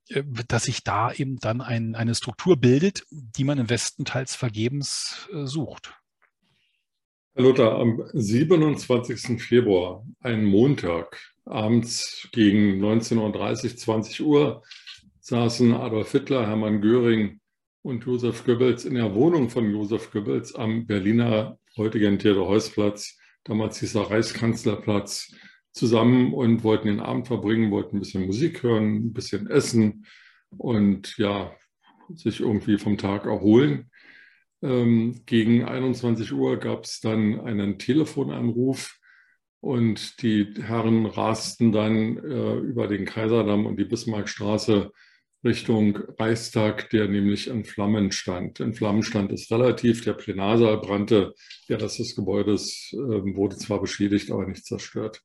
äh, 0.10 0.24
dass 0.48 0.64
sich 0.64 0.84
da 0.84 1.12
eben 1.12 1.38
dann 1.40 1.62
ein, 1.62 1.96
eine 1.96 2.16
Struktur 2.16 2.58
bildet, 2.58 3.04
die 3.12 3.44
man 3.44 3.58
im 3.58 3.70
Westen 3.70 4.06
teils 4.06 4.36
vergebens 4.36 5.30
äh, 5.34 5.46
sucht. 5.46 5.94
Herr 7.34 7.44
Luther, 7.44 7.76
am 7.78 8.02
27. 8.14 9.42
Februar, 9.42 10.04
ein 10.22 10.44
Montag, 10.44 11.22
abends 11.46 12.28
gegen 12.32 12.84
19.30 12.84 13.20
Uhr, 13.20 13.78
20 13.78 14.22
Uhr, 14.22 14.64
saßen 15.20 15.74
Adolf 15.74 16.12
Hitler, 16.12 16.48
Hermann 16.48 16.82
Göring 16.82 17.40
und 17.84 18.06
Josef 18.06 18.44
Goebbels 18.44 18.86
in 18.86 18.96
der 18.96 19.14
Wohnung 19.14 19.50
von 19.50 19.70
Josef 19.70 20.12
Goebbels 20.12 20.56
am 20.56 20.88
Berliner 20.88 21.60
heutigen 21.78 22.18
Theodor-Heuss-Platz 22.18 23.17
damals 23.48 23.80
hieß 23.80 23.96
er 23.96 24.12
Reichskanzlerplatz, 24.12 25.34
zusammen 25.72 26.34
und 26.34 26.64
wollten 26.64 26.88
den 26.88 27.00
Abend 27.00 27.28
verbringen, 27.28 27.72
wollten 27.72 27.98
ein 27.98 28.00
bisschen 28.00 28.26
Musik 28.26 28.64
hören, 28.64 28.96
ein 28.96 29.14
bisschen 29.14 29.48
essen 29.48 30.06
und 30.58 31.18
ja, 31.18 31.52
sich 32.14 32.40
irgendwie 32.40 32.78
vom 32.78 32.98
Tag 32.98 33.26
erholen. 33.26 33.92
Ähm, 34.62 35.22
gegen 35.26 35.66
21 35.66 36.34
Uhr 36.34 36.58
gab 36.58 36.86
es 36.86 37.00
dann 37.00 37.40
einen 37.42 37.78
Telefonanruf 37.78 38.98
und 39.60 40.22
die 40.22 40.54
Herren 40.62 41.06
rasten 41.06 41.72
dann 41.72 42.18
äh, 42.18 42.56
über 42.56 42.88
den 42.88 43.06
Kaiserdamm 43.06 43.66
und 43.66 43.78
die 43.80 43.86
Bismarckstraße 43.86 44.92
Richtung 45.48 45.98
Reichstag, 46.20 46.90
der 46.92 47.08
nämlich 47.08 47.48
in 47.48 47.64
Flammen 47.64 48.12
stand. 48.12 48.60
In 48.60 48.74
Flammen 48.74 49.02
stand 49.02 49.32
es 49.32 49.50
relativ, 49.50 50.04
der 50.04 50.14
Plenarsaal 50.14 50.78
brannte, 50.78 51.34
der 51.70 51.82
Rest 51.82 52.00
des 52.00 52.16
Gebäudes 52.16 52.92
äh, 52.94 52.98
wurde 52.98 53.58
zwar 53.58 53.82
beschädigt, 53.82 54.30
aber 54.32 54.46
nicht 54.46 54.66
zerstört. 54.66 55.24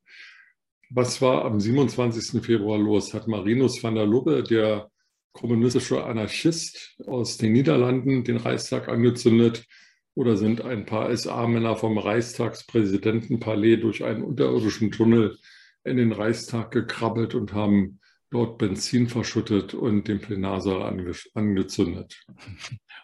Was 0.90 1.20
war 1.20 1.44
am 1.44 1.58
27. 1.58 2.42
Februar 2.42 2.78
los? 2.78 3.12
Hat 3.12 3.26
Marinus 3.26 3.82
van 3.82 3.94
der 3.94 4.06
Lubbe, 4.06 4.42
der 4.42 4.90
kommunistische 5.32 6.04
Anarchist 6.04 6.96
aus 7.06 7.38
den 7.38 7.52
Niederlanden, 7.52 8.24
den 8.24 8.36
Reichstag 8.36 8.88
angezündet? 8.88 9.66
Oder 10.14 10.36
sind 10.36 10.60
ein 10.60 10.84
paar 10.84 11.14
SA-Männer 11.16 11.76
vom 11.76 11.96
Reichstagspräsidentenpalais 11.98 13.80
durch 13.80 14.04
einen 14.04 14.22
unterirdischen 14.22 14.90
Tunnel 14.90 15.38
in 15.84 15.96
den 15.96 16.12
Reichstag 16.12 16.70
gekrabbelt 16.70 17.34
und 17.34 17.54
haben 17.54 17.98
dort 18.32 18.58
Benzin 18.58 19.08
verschüttet 19.08 19.74
und 19.74 20.08
den 20.08 20.20
Plenarsaal 20.20 20.82
ange 20.82 21.12
angezündet? 21.34 22.24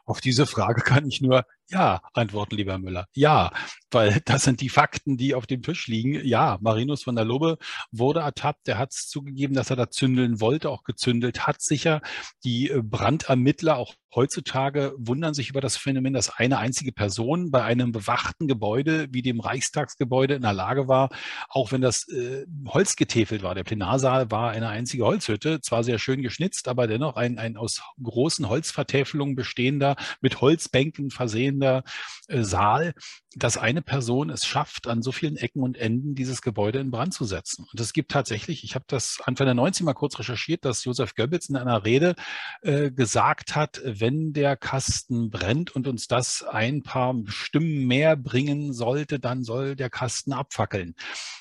Auf 0.04 0.20
diese 0.20 0.47
Frage 0.47 0.80
kann 0.82 1.06
ich 1.06 1.20
nur 1.20 1.44
ja 1.70 2.00
antworten, 2.14 2.56
lieber 2.56 2.78
Müller. 2.78 3.06
Ja, 3.14 3.50
weil 3.90 4.20
das 4.25 4.44
sind 4.44 4.60
die 4.60 4.68
Fakten, 4.68 5.16
die 5.16 5.34
auf 5.34 5.46
dem 5.46 5.62
Tisch 5.62 5.87
liegen. 5.87 6.25
Ja, 6.26 6.58
Marinus 6.60 7.02
von 7.02 7.16
der 7.16 7.25
Lubbe 7.25 7.58
wurde 7.90 8.20
ertappt. 8.20 8.68
Er 8.68 8.78
hat 8.78 8.92
es 8.92 9.08
zugegeben, 9.08 9.54
dass 9.54 9.70
er 9.70 9.76
da 9.76 9.90
zündeln 9.90 10.40
wollte, 10.40 10.70
auch 10.70 10.84
gezündelt 10.84 11.46
hat 11.46 11.60
sicher. 11.60 12.00
Die 12.44 12.70
äh, 12.70 12.82
Brandermittler, 12.82 13.76
auch 13.76 13.94
heutzutage, 14.14 14.94
wundern 14.96 15.34
sich 15.34 15.50
über 15.50 15.60
das 15.60 15.76
Phänomen, 15.76 16.14
dass 16.14 16.30
eine 16.30 16.58
einzige 16.58 16.92
Person 16.92 17.50
bei 17.50 17.62
einem 17.62 17.92
bewachten 17.92 18.48
Gebäude 18.48 19.08
wie 19.10 19.22
dem 19.22 19.40
Reichstagsgebäude 19.40 20.34
in 20.34 20.42
der 20.42 20.54
Lage 20.54 20.88
war, 20.88 21.10
auch 21.48 21.72
wenn 21.72 21.82
das 21.82 22.08
äh, 22.08 22.46
Holz 22.68 22.96
getäfelt 22.96 23.42
war. 23.42 23.54
Der 23.54 23.64
Plenarsaal 23.64 24.30
war 24.30 24.50
eine 24.50 24.68
einzige 24.68 25.04
Holzhütte, 25.04 25.60
zwar 25.60 25.84
sehr 25.84 25.98
schön 25.98 26.22
geschnitzt, 26.22 26.68
aber 26.68 26.87
dennoch 26.87 27.16
ein, 27.16 27.38
ein 27.38 27.56
aus 27.56 27.82
großen 28.02 28.48
Holzvertäfelungen 28.48 29.37
bestehender, 29.37 29.96
mit 30.20 30.40
Holzbänken 30.40 31.10
versehender 31.58 31.82
äh, 32.28 32.42
Saal, 32.42 32.94
dass 33.36 33.56
eine 33.56 33.82
Person 33.82 34.30
es 34.30 34.46
schafft, 34.46 34.88
an 34.88 35.02
so 35.02 35.12
vielen 35.12 35.36
Ecken 35.36 35.62
und 35.62 35.76
Enden 35.76 36.14
dieses 36.14 36.42
Gebäude 36.42 36.78
in 36.80 36.90
Brand 36.90 37.14
zu 37.14 37.24
setzen. 37.24 37.66
Und 37.70 37.80
es 37.80 37.92
gibt 37.92 38.10
tatsächlich, 38.10 38.64
ich 38.64 38.74
habe 38.74 38.84
das 38.88 39.20
Anfang 39.24 39.46
der 39.46 39.54
90 39.54 39.84
mal 39.84 39.94
kurz 39.94 40.18
recherchiert, 40.18 40.64
dass 40.64 40.84
Josef 40.84 41.14
Goebbels 41.14 41.48
in 41.48 41.56
einer 41.56 41.84
Rede 41.84 42.14
äh, 42.62 42.90
gesagt 42.90 43.54
hat, 43.54 43.80
wenn 43.84 44.32
der 44.32 44.56
Kasten 44.56 45.30
brennt 45.30 45.74
und 45.74 45.86
uns 45.86 46.08
das 46.08 46.42
ein 46.42 46.82
paar 46.82 47.14
Stimmen 47.26 47.86
mehr 47.86 48.16
bringen 48.16 48.72
sollte, 48.72 49.20
dann 49.20 49.44
soll 49.44 49.76
der 49.76 49.90
Kasten 49.90 50.32
abfackeln. 50.32 50.94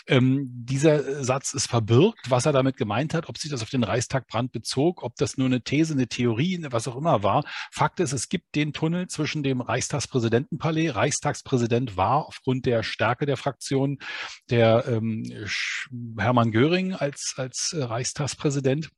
Ähm, 0.07 0.47
dieser 0.49 1.23
Satz 1.23 1.53
ist 1.53 1.67
verbirgt, 1.67 2.29
was 2.29 2.45
er 2.45 2.53
damit 2.53 2.77
gemeint 2.77 3.13
hat, 3.13 3.27
ob 3.27 3.37
sich 3.37 3.49
das 3.49 3.63
auf 3.63 3.69
den 3.69 3.83
Reichstagbrand 3.83 4.51
bezog, 4.51 5.03
ob 5.03 5.15
das 5.15 5.37
nur 5.37 5.47
eine 5.47 5.61
These, 5.61 5.93
eine 5.93 6.07
Theorie, 6.07 6.65
was 6.69 6.87
auch 6.87 6.95
immer 6.95 7.23
war. 7.23 7.43
Fakt 7.71 7.99
ist, 7.99 8.13
es 8.13 8.29
gibt 8.29 8.55
den 8.55 8.73
Tunnel 8.73 9.07
zwischen 9.07 9.43
dem 9.43 9.61
Reichstagspräsidentenpalais, 10.07 10.95
Reichstagspräsident 10.95 11.97
war 11.97 12.25
aufgrund 12.27 12.65
der 12.65 12.83
Stärke 12.83 13.25
der 13.25 13.37
Fraktion 13.37 13.99
der 14.49 14.85
ähm, 14.87 15.23
Hermann 16.17 16.51
Göring 16.51 16.93
als, 16.93 17.33
als 17.37 17.75
Reichstagspräsident. 17.75 18.89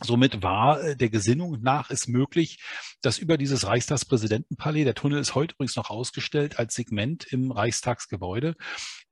Somit 0.00 0.42
war 0.42 0.80
äh, 0.80 0.96
der 0.96 1.10
Gesinnung 1.10 1.60
nach 1.60 1.90
es 1.90 2.08
möglich, 2.08 2.58
dass 3.02 3.18
über 3.18 3.36
dieses 3.36 3.66
Reichstagspräsidentenpalais, 3.66 4.84
der 4.84 4.94
Tunnel 4.94 5.20
ist 5.20 5.34
heute 5.34 5.54
übrigens 5.54 5.76
noch 5.76 5.90
ausgestellt 5.90 6.58
als 6.58 6.74
Segment 6.74 7.26
im 7.30 7.50
Reichstagsgebäude, 7.50 8.54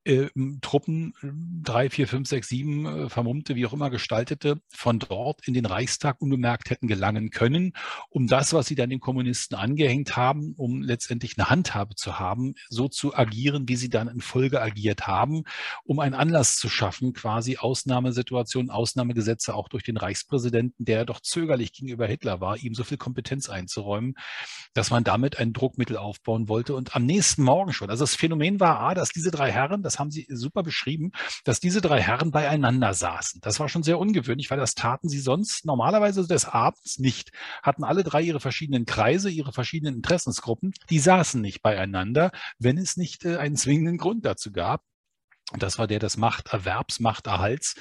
äh, 0.06 0.30
Truppen, 0.60 1.14
drei, 1.62 1.90
vier, 1.90 2.06
fünf, 2.06 2.28
sechs, 2.28 2.48
sieben 2.48 2.86
äh, 2.86 3.08
vermummte, 3.08 3.56
wie 3.56 3.66
auch 3.66 3.72
immer 3.72 3.90
gestaltete, 3.90 4.60
von 4.68 4.98
dort 4.98 5.46
in 5.46 5.54
den 5.54 5.66
Reichstag 5.66 6.20
unbemerkt 6.20 6.70
hätten 6.70 6.86
gelangen 6.86 7.30
können, 7.30 7.72
um 8.08 8.26
das, 8.26 8.52
was 8.52 8.66
sie 8.66 8.76
dann 8.76 8.90
den 8.90 9.00
Kommunisten 9.00 9.56
angehängt 9.56 10.16
haben, 10.16 10.54
um 10.56 10.82
letztendlich 10.82 11.36
eine 11.36 11.50
Handhabe 11.50 11.96
zu 11.96 12.18
haben, 12.18 12.54
so 12.68 12.88
zu 12.88 13.14
agieren, 13.14 13.68
wie 13.68 13.76
sie 13.76 13.90
dann 13.90 14.08
in 14.08 14.20
Folge 14.20 14.62
agiert 14.62 15.06
haben, 15.06 15.42
um 15.84 15.98
einen 15.98 16.14
Anlass 16.14 16.56
zu 16.56 16.68
schaffen, 16.68 17.12
quasi 17.12 17.56
Ausnahmesituationen, 17.56 18.70
Ausnahmegesetze 18.70 19.54
auch 19.54 19.68
durch 19.68 19.82
den 19.82 19.96
Reichspräsidenten, 19.96 20.84
der 20.84 21.04
doch 21.04 21.20
zögerlich 21.20 21.72
gegenüber 21.72 22.06
Hitler 22.06 22.40
war, 22.40 22.56
ihm 22.58 22.75
so 22.75 22.84
viel 22.84 22.98
Kompetenz 22.98 23.48
einzuräumen, 23.48 24.14
dass 24.72 24.90
man 24.90 25.02
damit 25.02 25.38
ein 25.38 25.52
Druckmittel 25.52 25.96
aufbauen 25.96 26.48
wollte. 26.48 26.75
Und 26.76 26.94
am 26.94 27.04
nächsten 27.06 27.42
Morgen 27.42 27.72
schon, 27.72 27.90
also 27.90 28.04
das 28.04 28.14
Phänomen 28.14 28.60
war 28.60 28.78
A, 28.78 28.94
dass 28.94 29.10
diese 29.10 29.30
drei 29.30 29.50
Herren, 29.50 29.82
das 29.82 29.95
haben 29.98 30.10
Sie 30.10 30.26
super 30.28 30.62
beschrieben, 30.62 31.12
dass 31.44 31.60
diese 31.60 31.80
drei 31.80 32.00
Herren 32.00 32.30
beieinander 32.30 32.94
saßen. 32.94 33.40
Das 33.40 33.60
war 33.60 33.68
schon 33.68 33.82
sehr 33.82 33.98
ungewöhnlich, 33.98 34.50
weil 34.50 34.58
das 34.58 34.74
taten 34.74 35.08
sie 35.08 35.20
sonst 35.20 35.64
normalerweise 35.64 36.26
des 36.26 36.44
Abends 36.46 36.98
nicht. 36.98 37.30
Hatten 37.62 37.84
alle 37.84 38.04
drei 38.04 38.22
ihre 38.22 38.40
verschiedenen 38.40 38.84
Kreise, 38.86 39.30
ihre 39.30 39.52
verschiedenen 39.52 39.96
Interessensgruppen. 39.96 40.72
Die 40.90 40.98
saßen 40.98 41.40
nicht 41.40 41.62
beieinander, 41.62 42.30
wenn 42.58 42.78
es 42.78 42.96
nicht 42.96 43.24
äh, 43.24 43.36
einen 43.36 43.56
zwingenden 43.56 43.98
Grund 43.98 44.24
dazu 44.24 44.52
gab 44.52 44.82
das 45.52 45.78
war 45.78 45.86
der 45.86 46.00
des 46.00 46.16
Machterwerbs, 46.16 46.98
Machterhalts, 46.98 47.76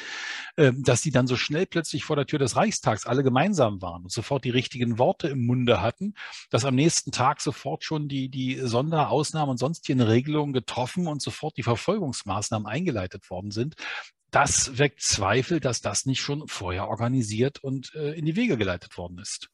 äh, 0.56 0.72
dass 0.78 1.02
die 1.02 1.10
dann 1.10 1.26
so 1.26 1.36
schnell 1.36 1.66
plötzlich 1.66 2.04
vor 2.04 2.16
der 2.16 2.28
Tür 2.28 2.38
des 2.38 2.56
Reichstags 2.56 3.08
alle 3.08 3.24
gemeinsam 3.24 3.82
waren 3.82 4.04
und 4.04 4.12
sofort 4.12 4.46
die 4.46 4.52
richtigen 4.52 5.00
Worte 5.00 5.30
im 5.30 5.46
Munde 5.46 5.82
hatten, 5.82 6.14
dass 6.52 6.64
am 6.64 6.76
nächsten 6.76 7.12
Tag 7.12 7.42
sofort 7.42 7.84
schon 7.84 8.08
die, 8.08 8.30
die 8.30 8.60
Sonderausnahmen 8.62 9.52
und 9.52 9.58
sonstigen 9.58 10.02
Regelungen 10.02 10.54
getroffen 10.54 11.08
und 11.08 11.24
sofort 11.24 11.58
die 11.58 11.64
Verfolgungsmaßnahmen 11.64 12.68
eingeleitet 12.68 13.30
worden 13.32 13.50
sind. 13.50 13.76
Das 14.30 14.78
weckt 14.78 15.02
Zweifel, 15.02 15.60
dass 15.60 15.82
das 15.82 16.06
nicht 16.06 16.20
schon 16.20 16.48
vorher 16.48 16.88
organisiert 16.88 17.64
und 17.64 17.96
äh, 17.96 18.12
in 18.12 18.26
die 18.26 18.36
Wege 18.36 18.58
geleitet 18.58 18.98
worden 18.98 19.18
ist. 19.18 19.50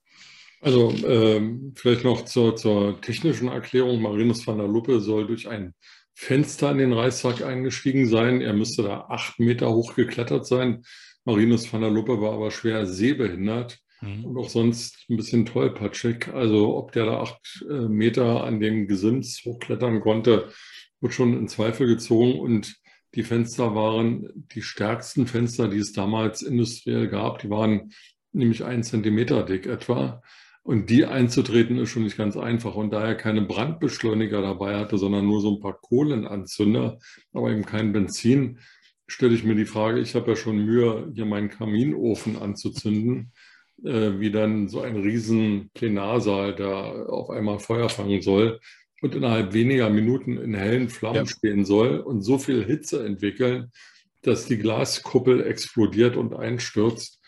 Also 0.59 0.93
ähm, 1.05 1.73
vielleicht 1.75 2.03
noch 2.03 2.25
zur, 2.25 2.55
zur, 2.55 3.01
technischen 3.01 3.47
Erklärung. 3.47 4.01
Marinus 4.01 4.45
van 4.45 4.59
der 4.59 4.67
Luppe 4.67 4.99
soll 4.99 5.25
durch 5.25 5.47
ein 5.47 5.73
Fenster 6.21 6.69
in 6.69 6.77
den 6.77 6.93
Reichstag 6.93 7.41
eingestiegen 7.43 8.07
sein. 8.07 8.41
Er 8.41 8.53
müsste 8.53 8.83
da 8.83 9.07
acht 9.09 9.39
Meter 9.39 9.73
hoch 9.73 9.95
geklettert 9.95 10.45
sein. 10.45 10.83
Marinus 11.25 11.73
van 11.73 11.81
der 11.81 11.89
Luppe 11.89 12.21
war 12.21 12.33
aber 12.33 12.51
schwer 12.51 12.85
sehbehindert 12.85 13.79
mhm. 14.01 14.25
und 14.25 14.37
auch 14.37 14.49
sonst 14.49 15.03
ein 15.09 15.17
bisschen 15.17 15.47
tollpatschig. 15.47 16.27
Also 16.31 16.77
ob 16.77 16.91
der 16.91 17.07
da 17.07 17.21
acht 17.21 17.65
äh, 17.67 17.87
Meter 17.87 18.43
an 18.43 18.59
dem 18.59 18.87
Gesims 18.87 19.41
hochklettern 19.43 19.99
konnte, 19.99 20.49
wird 20.99 21.15
schon 21.15 21.35
in 21.35 21.47
Zweifel 21.47 21.87
gezogen. 21.87 22.39
Und 22.39 22.75
die 23.15 23.23
Fenster 23.23 23.73
waren 23.73 24.29
die 24.53 24.61
stärksten 24.61 25.25
Fenster, 25.25 25.69
die 25.69 25.79
es 25.79 25.91
damals 25.91 26.43
industriell 26.43 27.07
gab. 27.07 27.39
Die 27.39 27.49
waren 27.49 27.93
nämlich 28.31 28.63
ein 28.63 28.83
Zentimeter 28.83 29.41
dick 29.41 29.65
etwa. 29.65 30.21
Und 30.63 30.89
die 30.89 31.05
einzutreten 31.05 31.77
ist 31.79 31.89
schon 31.89 32.03
nicht 32.03 32.17
ganz 32.17 32.37
einfach. 32.37 32.75
Und 32.75 32.91
da 32.91 33.03
er 33.03 33.15
keine 33.15 33.41
Brandbeschleuniger 33.41 34.41
dabei 34.41 34.77
hatte, 34.77 34.97
sondern 34.97 35.25
nur 35.25 35.41
so 35.41 35.55
ein 35.55 35.59
paar 35.59 35.79
Kohlenanzünder, 35.79 36.99
aber 37.33 37.51
eben 37.51 37.65
kein 37.65 37.93
Benzin, 37.93 38.59
stelle 39.07 39.33
ich 39.33 39.43
mir 39.43 39.55
die 39.55 39.65
Frage, 39.65 39.99
ich 39.99 40.15
habe 40.15 40.31
ja 40.31 40.35
schon 40.37 40.63
Mühe, 40.63 41.11
hier 41.13 41.25
meinen 41.25 41.49
Kaminofen 41.49 42.37
anzuzünden, 42.37 43.31
äh, 43.83 44.19
wie 44.19 44.31
dann 44.31 44.69
so 44.69 44.81
ein 44.81 44.95
riesen 44.95 45.69
Plenarsaal 45.73 46.55
da 46.55 46.91
auf 47.05 47.29
einmal 47.29 47.59
Feuer 47.59 47.89
fangen 47.89 48.21
soll 48.21 48.59
und 49.01 49.15
innerhalb 49.15 49.53
weniger 49.53 49.89
Minuten 49.89 50.37
in 50.37 50.53
hellen 50.53 50.89
Flammen 50.89 51.25
ja. 51.25 51.25
stehen 51.25 51.65
soll 51.65 51.99
und 51.99 52.21
so 52.21 52.37
viel 52.37 52.63
Hitze 52.63 53.05
entwickeln, 53.05 53.71
dass 54.21 54.45
die 54.45 54.57
Glaskuppel 54.57 55.43
explodiert 55.43 56.15
und 56.15 56.35
einstürzt. 56.35 57.19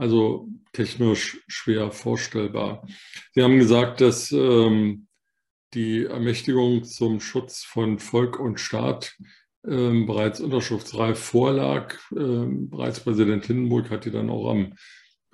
Also 0.00 0.48
technisch 0.72 1.42
schwer 1.46 1.90
vorstellbar. 1.90 2.86
Sie 3.34 3.42
haben 3.42 3.58
gesagt, 3.58 4.00
dass 4.00 4.32
ähm, 4.32 5.08
die 5.74 6.06
Ermächtigung 6.06 6.84
zum 6.84 7.20
Schutz 7.20 7.64
von 7.64 7.98
Volk 7.98 8.40
und 8.40 8.58
Staat 8.58 9.14
ähm, 9.68 10.06
bereits 10.06 10.40
unterschriftsreif 10.40 11.18
vorlag. 11.18 11.96
Ähm, 12.16 12.70
bereits 12.70 13.00
Präsident 13.00 13.44
Hindenburg 13.44 13.90
hat 13.90 14.06
die 14.06 14.10
dann 14.10 14.30
auch 14.30 14.50
am 14.50 14.72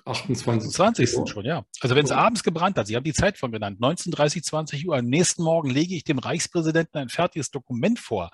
28. 0.05 0.73
20. 0.73 1.11
schon, 1.29 1.45
ja. 1.45 1.65
Also 1.81 1.95
wenn 1.95 2.05
es 2.05 2.11
abends 2.11 2.43
gebrannt 2.43 2.77
hat, 2.77 2.89
Sie 2.89 2.97
haben 2.97 3.05
die 3.05 3.13
Zeit 3.13 3.39
von 3.39 3.53
genannt, 3.53 3.79
19.30, 3.81 4.43
20 4.43 4.89
Uhr, 4.89 4.97
am 4.97 5.07
nächsten 5.07 5.45
Morgen 5.45 5.71
lege 5.71 5.95
ich 5.95 6.03
dem 6.03 6.19
Reichspräsidenten 6.19 6.99
ein 6.99 7.09
fertiges 7.09 7.53
Dokument 7.53 8.01
vor. 8.01 8.33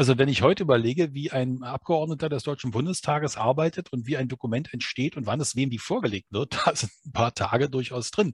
Also 0.00 0.16
wenn 0.16 0.30
ich 0.30 0.40
heute 0.40 0.62
überlege, 0.62 1.12
wie 1.12 1.30
ein 1.30 1.62
Abgeordneter 1.62 2.30
des 2.30 2.42
Deutschen 2.42 2.70
Bundestages 2.70 3.36
arbeitet 3.36 3.92
und 3.92 4.06
wie 4.06 4.16
ein 4.16 4.28
Dokument 4.28 4.72
entsteht 4.72 5.14
und 5.14 5.26
wann 5.26 5.42
es 5.42 5.56
wem 5.56 5.70
wie 5.70 5.78
vorgelegt 5.78 6.32
wird, 6.32 6.54
da 6.64 6.74
sind 6.74 6.90
ein 7.04 7.12
paar 7.12 7.34
Tage 7.34 7.68
durchaus 7.68 8.10
drin. 8.10 8.32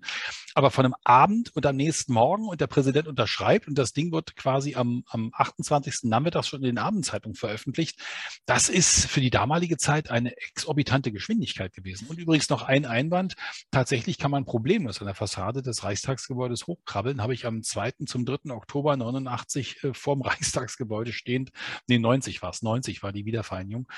Aber 0.55 0.71
von 0.71 0.85
einem 0.85 0.95
Abend 1.03 1.51
und 1.57 1.67
am 1.67 1.75
nächsten 1.75 2.13
Morgen 2.13 2.47
und 2.47 2.61
der 2.61 2.69
Präsident 2.69 3.09
unterschreibt 3.09 3.67
und 3.67 3.77
das 3.77 3.93
Ding 3.93 4.13
wird 4.13 4.37
quasi 4.37 4.77
am, 4.77 5.03
am 5.09 5.33
28. 5.35 6.05
Nachmittag 6.05 6.45
schon 6.45 6.61
in 6.61 6.67
den 6.67 6.79
Abendzeitungen 6.79 7.35
veröffentlicht, 7.35 7.99
das 8.45 8.69
ist 8.69 9.07
für 9.07 9.21
die 9.21 9.31
damalige 9.31 9.77
Zeit 9.77 10.09
eine 10.09 10.37
exorbitante 10.37 11.11
Geschwindigkeit 11.11 11.73
gewesen. 11.73 12.07
Und 12.07 12.21
übrigens 12.21 12.49
noch 12.49 12.63
ein 12.63 12.85
Einwand. 12.85 13.35
Tatsächlich 13.73 14.19
kann 14.19 14.31
man 14.31 14.45
problemlos 14.45 15.01
an 15.01 15.07
der 15.07 15.17
Fassade 15.17 15.63
des 15.63 15.83
Reichstagsgebäudes 15.83 16.69
hochkrabbeln. 16.69 17.23
Habe 17.23 17.35
ich 17.35 17.45
am 17.45 17.65
2. 17.65 17.95
zum 18.07 18.25
3. 18.25 18.53
Oktober 18.53 18.97
89 18.97 19.83
äh, 19.83 19.95
vorm 19.95 20.23
Reichstagsgebäude 20.27 21.13
stehen 21.13 21.47
Prozent, 21.47 21.51
nee, 21.87 21.99
90 21.99 22.43
war 22.43 22.51
es, 22.51 22.63
90 22.63 23.03
war 23.03 23.13
die 23.13 23.25
Wiedervereinigung, 23.27 23.89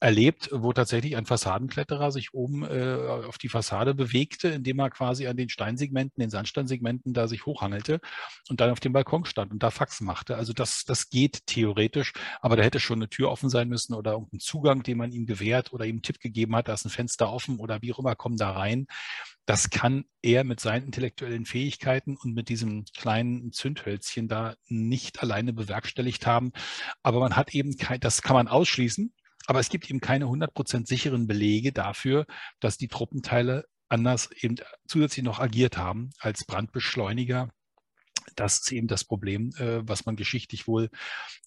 erlebt, 0.00 0.50
wo 0.52 0.72
tatsächlich 0.72 1.16
ein 1.16 1.26
Fassadenkletterer 1.26 2.12
sich 2.12 2.34
oben 2.34 2.64
äh, 2.64 2.96
auf 3.26 3.38
die 3.38 3.48
Fassade 3.48 3.94
bewegte, 3.94 4.48
indem 4.48 4.78
er 4.78 4.90
quasi 4.90 5.26
an 5.26 5.36
den 5.36 5.48
Steinsegmenten, 5.48 6.20
den 6.20 6.30
Sandsteinsegmenten 6.30 7.12
da 7.12 7.28
sich 7.28 7.46
hochhangelte 7.46 8.00
und 8.48 8.60
dann 8.60 8.70
auf 8.70 8.80
dem 8.80 8.92
Balkon 8.92 9.24
stand 9.24 9.52
und 9.52 9.62
da 9.62 9.70
Faxen 9.70 10.06
machte. 10.06 10.36
Also 10.36 10.52
das, 10.52 10.84
das 10.84 11.08
geht 11.10 11.46
theoretisch, 11.46 12.12
aber 12.40 12.56
da 12.56 12.62
hätte 12.62 12.80
schon 12.80 12.98
eine 12.98 13.08
Tür 13.08 13.30
offen 13.30 13.48
sein 13.50 13.68
müssen 13.68 13.94
oder 13.94 14.12
irgendein 14.12 14.40
Zugang, 14.40 14.82
den 14.82 14.98
man 14.98 15.12
ihm 15.12 15.26
gewährt 15.26 15.72
oder 15.72 15.84
ihm 15.84 15.96
einen 15.96 16.02
Tipp 16.02 16.20
gegeben 16.20 16.54
hat, 16.56 16.68
da 16.68 16.74
ist 16.74 16.84
ein 16.84 16.90
Fenster 16.90 17.32
offen 17.32 17.58
oder 17.58 17.82
wie 17.82 17.92
auch 17.92 17.98
immer, 17.98 18.14
komm 18.14 18.36
da 18.36 18.52
rein. 18.52 18.86
Das 19.46 19.70
kann 19.70 20.06
er 20.22 20.42
mit 20.42 20.58
seinen 20.58 20.86
intellektuellen 20.86 21.46
Fähigkeiten 21.46 22.16
und 22.16 22.34
mit 22.34 22.48
diesem 22.48 22.84
kleinen 22.96 23.52
Zündhölzchen 23.52 24.26
da 24.26 24.56
nicht 24.66 25.22
alleine 25.22 25.52
bewerkstelligt 25.52 26.26
haben. 26.26 26.50
Aber 27.06 27.20
man 27.20 27.36
hat 27.36 27.54
eben 27.54 27.76
kein, 27.76 28.00
das 28.00 28.20
kann 28.20 28.34
man 28.34 28.48
ausschließen, 28.48 29.14
aber 29.46 29.60
es 29.60 29.68
gibt 29.68 29.88
eben 29.88 30.00
keine 30.00 30.24
100% 30.24 30.88
sicheren 30.88 31.28
Belege 31.28 31.70
dafür, 31.70 32.26
dass 32.58 32.78
die 32.78 32.88
Truppenteile 32.88 33.64
anders 33.88 34.28
eben 34.32 34.56
zusätzlich 34.88 35.24
noch 35.24 35.38
agiert 35.38 35.78
haben 35.78 36.10
als 36.18 36.44
Brandbeschleuniger. 36.44 37.48
Das 38.34 38.58
ist 38.58 38.72
eben 38.72 38.88
das 38.88 39.04
Problem, 39.04 39.52
äh, 39.56 39.88
was 39.88 40.04
man 40.04 40.16
geschichtlich 40.16 40.66
wohl 40.66 40.90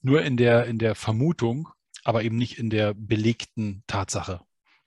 nur 0.01 0.21
in 0.21 0.37
der, 0.37 0.65
in 0.65 0.77
der 0.77 0.95
Vermutung, 0.95 1.67
aber 2.05 2.23
eben 2.23 2.37
nicht 2.37 2.57
in 2.57 2.69
der 2.69 2.93
belegten 2.93 3.83
Tatsache 3.85 4.39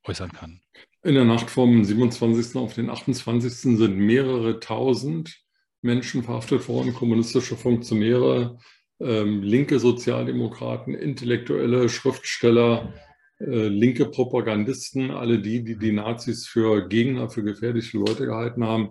äußern 0.05 0.33
kann. 0.33 0.63
In 1.03 1.17
der 1.17 1.27
Nacht 1.27 1.51
vom 1.51 1.85
27. 1.85 2.57
auf 2.57 2.73
den 2.73 2.89
28. 2.89 3.53
sind 3.53 3.99
mehrere 3.99 4.59
tausend 4.59 5.39
Menschen 5.83 6.23
verhaftet 6.23 6.67
worden, 6.67 6.95
kommunistische 6.95 7.59
Funktionäre, 7.59 8.59
ähm, 9.03 9.43
linke 9.43 9.79
Sozialdemokraten, 9.79 10.95
Intellektuelle, 10.95 11.89
Schriftsteller, 11.89 12.93
äh, 13.41 13.69
linke 13.69 14.07
Propagandisten, 14.07 15.11
alle 15.11 15.41
die, 15.41 15.65
die 15.65 15.77
die 15.77 15.93
Nazis 15.93 16.47
für 16.47 16.89
Gegner, 16.89 17.29
für 17.29 17.43
gefährliche 17.43 17.99
Leute 17.99 18.27
gehalten 18.27 18.65
haben. 18.65 18.91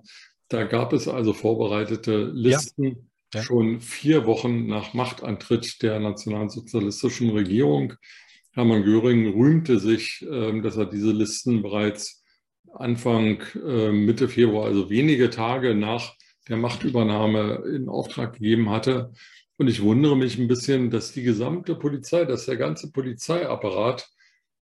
Da 0.50 0.64
gab 0.66 0.94
es 0.94 1.08
also 1.08 1.34
vorbereitete 1.34 2.32
Listen. 2.34 2.84
Ja. 2.84 2.96
Ja. 3.34 3.44
Schon 3.44 3.80
vier 3.80 4.26
Wochen 4.26 4.68
nach 4.68 4.94
Machtantritt 4.94 5.82
der 5.82 6.02
nationalsozialistischen 6.02 7.30
Regierung 7.30 7.94
Hermann 8.54 8.84
Göring 8.84 9.34
rühmte 9.34 9.80
sich, 9.80 10.26
ähm, 10.30 10.62
dass 10.62 10.76
er 10.76 10.86
diese 10.86 11.12
Listen 11.12 11.62
bereits 11.62 12.24
Anfang 12.74 13.42
äh, 13.56 13.92
Mitte 13.92 14.28
Februar, 14.28 14.66
also 14.66 14.90
wenige 14.90 15.30
Tage 15.30 15.74
nach 15.74 16.14
der 16.50 16.58
Machtübernahme 16.58 17.64
in 17.74 17.88
Auftrag 17.88 18.34
gegeben 18.34 18.70
hatte. 18.70 19.14
Und 19.62 19.68
ich 19.68 19.84
wundere 19.84 20.18
mich 20.18 20.40
ein 20.40 20.48
bisschen, 20.48 20.90
dass 20.90 21.12
die 21.12 21.22
gesamte 21.22 21.76
Polizei, 21.76 22.26
dass 22.26 22.48
der 22.48 22.58
ganze 22.58 22.92
Polizeiapparat 22.92 24.10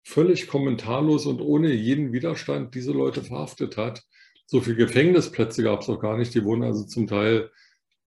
völlig 0.01 0.47
kommentarlos 0.47 1.25
und 1.25 1.41
ohne 1.41 1.73
jeden 1.73 2.13
Widerstand 2.13 2.73
diese 2.73 2.93
Leute 2.93 3.21
verhaftet 3.21 3.75
hat. 3.75 4.05
So 4.45 4.61
viele 4.61 4.77
Gefängnisplätze 4.77 5.61
gab 5.61 5.81
es 5.81 5.89
auch 5.89 5.99
gar 5.99 6.17
nicht. 6.17 6.33
Die 6.33 6.45
wurden 6.45 6.63
also 6.63 6.85
zum 6.85 7.05
Teil 7.05 7.51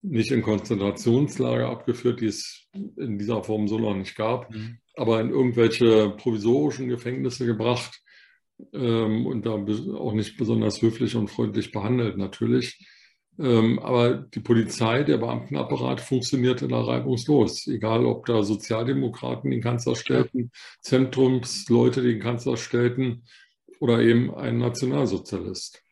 nicht 0.00 0.30
in 0.30 0.40
Konzentrationslager 0.40 1.68
abgeführt, 1.68 2.22
die 2.22 2.28
es 2.28 2.66
in 2.96 3.18
dieser 3.18 3.44
Form 3.44 3.68
so 3.68 3.78
noch 3.78 3.94
nicht 3.94 4.16
gab, 4.16 4.50
mhm. 4.50 4.78
aber 4.96 5.20
in 5.20 5.28
irgendwelche 5.28 6.14
provisorischen 6.16 6.88
Gefängnisse 6.88 7.44
gebracht 7.44 8.00
ähm, 8.72 9.26
und 9.26 9.44
da 9.44 9.50
auch 9.50 10.14
nicht 10.14 10.38
besonders 10.38 10.80
höflich 10.80 11.16
und 11.16 11.28
freundlich 11.28 11.70
behandelt 11.70 12.16
natürlich. 12.16 12.78
Ähm, 13.38 13.78
aber 13.78 14.14
die 14.14 14.40
Polizei, 14.40 15.04
der 15.04 15.18
Beamtenapparat 15.18 16.00
funktionierte 16.00 16.68
da 16.68 16.82
reibungslos. 16.82 17.66
Egal, 17.66 18.04
ob 18.04 18.26
da 18.26 18.42
Sozialdemokraten 18.42 19.50
den 19.50 19.62
Kanzler 19.62 19.96
stellten, 19.96 20.50
Zentrumsleute 20.80 22.02
den 22.02 22.20
Kanzler 22.20 22.56
stellten 22.56 23.24
oder 23.80 24.00
eben 24.00 24.34
ein 24.34 24.58
Nationalsozialist. 24.58 25.82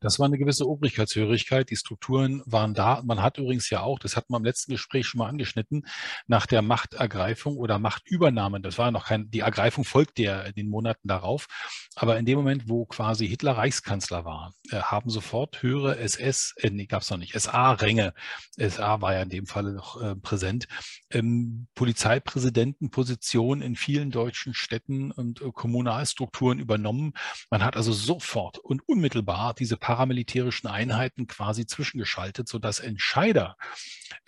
Das 0.00 0.18
war 0.18 0.26
eine 0.26 0.38
gewisse 0.38 0.66
Obrigkeitshörigkeit. 0.66 1.70
Die 1.70 1.76
Strukturen 1.76 2.42
waren 2.46 2.74
da. 2.74 3.02
Man 3.04 3.22
hat 3.22 3.38
übrigens 3.38 3.70
ja 3.70 3.82
auch, 3.82 3.98
das 3.98 4.16
hat 4.16 4.30
man 4.30 4.40
im 4.40 4.44
letzten 4.44 4.72
Gespräch 4.72 5.06
schon 5.06 5.18
mal 5.18 5.28
angeschnitten, 5.28 5.86
nach 6.26 6.46
der 6.46 6.62
Machtergreifung 6.62 7.56
oder 7.56 7.78
Machtübernahme, 7.78 8.60
das 8.60 8.78
war 8.78 8.90
noch 8.90 9.06
kein, 9.06 9.30
die 9.30 9.40
Ergreifung 9.40 9.84
folgte 9.84 10.22
ja 10.22 10.42
in 10.42 10.54
den 10.54 10.68
Monaten 10.68 11.08
darauf. 11.08 11.46
Aber 11.94 12.18
in 12.18 12.26
dem 12.26 12.38
Moment, 12.38 12.68
wo 12.68 12.84
quasi 12.86 13.26
Hitler 13.28 13.52
Reichskanzler 13.52 14.24
war, 14.24 14.52
äh, 14.70 14.80
haben 14.80 15.10
sofort 15.10 15.62
höhere 15.62 15.98
SS, 15.98 16.54
äh, 16.58 16.70
nee, 16.70 16.86
gab 16.86 17.02
es 17.02 17.10
noch 17.10 17.18
nicht, 17.18 17.38
SA-Ränge, 17.38 18.12
SA 18.56 19.00
war 19.00 19.14
ja 19.14 19.22
in 19.22 19.30
dem 19.30 19.46
Falle 19.46 19.72
noch 19.72 20.00
äh, 20.00 20.14
präsent, 20.16 20.66
ähm, 21.10 21.68
Polizeipräsidentenpositionen 21.74 23.62
in 23.62 23.76
vielen 23.76 24.10
deutschen 24.10 24.54
Städten 24.54 25.10
und 25.10 25.40
äh, 25.40 25.50
Kommunalstrukturen 25.52 26.58
übernommen. 26.58 27.12
Man 27.50 27.64
hat 27.64 27.76
also 27.76 27.92
sofort 27.92 28.58
und 28.58 28.86
unmittelbar 28.88 29.54
die 29.54 29.65
diese 29.66 29.76
paramilitärischen 29.76 30.70
Einheiten 30.70 31.26
quasi 31.26 31.66
zwischengeschaltet, 31.66 32.46
sodass 32.46 32.78
Entscheider, 32.78 33.56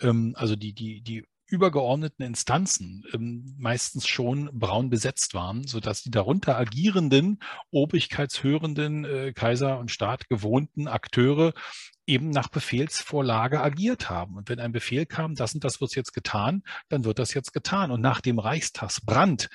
ähm, 0.01 0.33
also 0.35 0.57
die, 0.57 0.73
die, 0.73 1.01
die 1.01 1.25
übergeordneten 1.47 2.25
Instanzen 2.25 3.05
ähm, 3.13 3.55
meistens 3.57 4.05
schon 4.05 4.49
braun 4.51 4.89
besetzt 4.89 5.33
waren, 5.33 5.65
sodass 5.65 6.03
die 6.03 6.11
darunter 6.11 6.57
agierenden, 6.57 7.39
obrigkeitshörenden, 7.71 9.05
äh, 9.05 9.33
Kaiser 9.33 9.79
und 9.79 9.91
Staat 9.91 10.27
gewohnten 10.27 10.89
Akteure 10.89 11.53
eben 12.05 12.31
nach 12.31 12.49
Befehlsvorlage 12.49 13.61
agiert 13.61 14.09
haben. 14.09 14.35
Und 14.35 14.49
wenn 14.49 14.59
ein 14.59 14.73
Befehl 14.73 15.05
kam, 15.05 15.35
das 15.35 15.53
und 15.53 15.63
das 15.63 15.79
wird 15.79 15.95
jetzt 15.95 16.13
getan, 16.13 16.63
dann 16.89 17.05
wird 17.05 17.17
das 17.17 17.33
jetzt 17.33 17.53
getan. 17.53 17.91
Und 17.91 18.01
nach 18.01 18.19
dem 18.19 18.39
Reichstagsbrand 18.39 19.49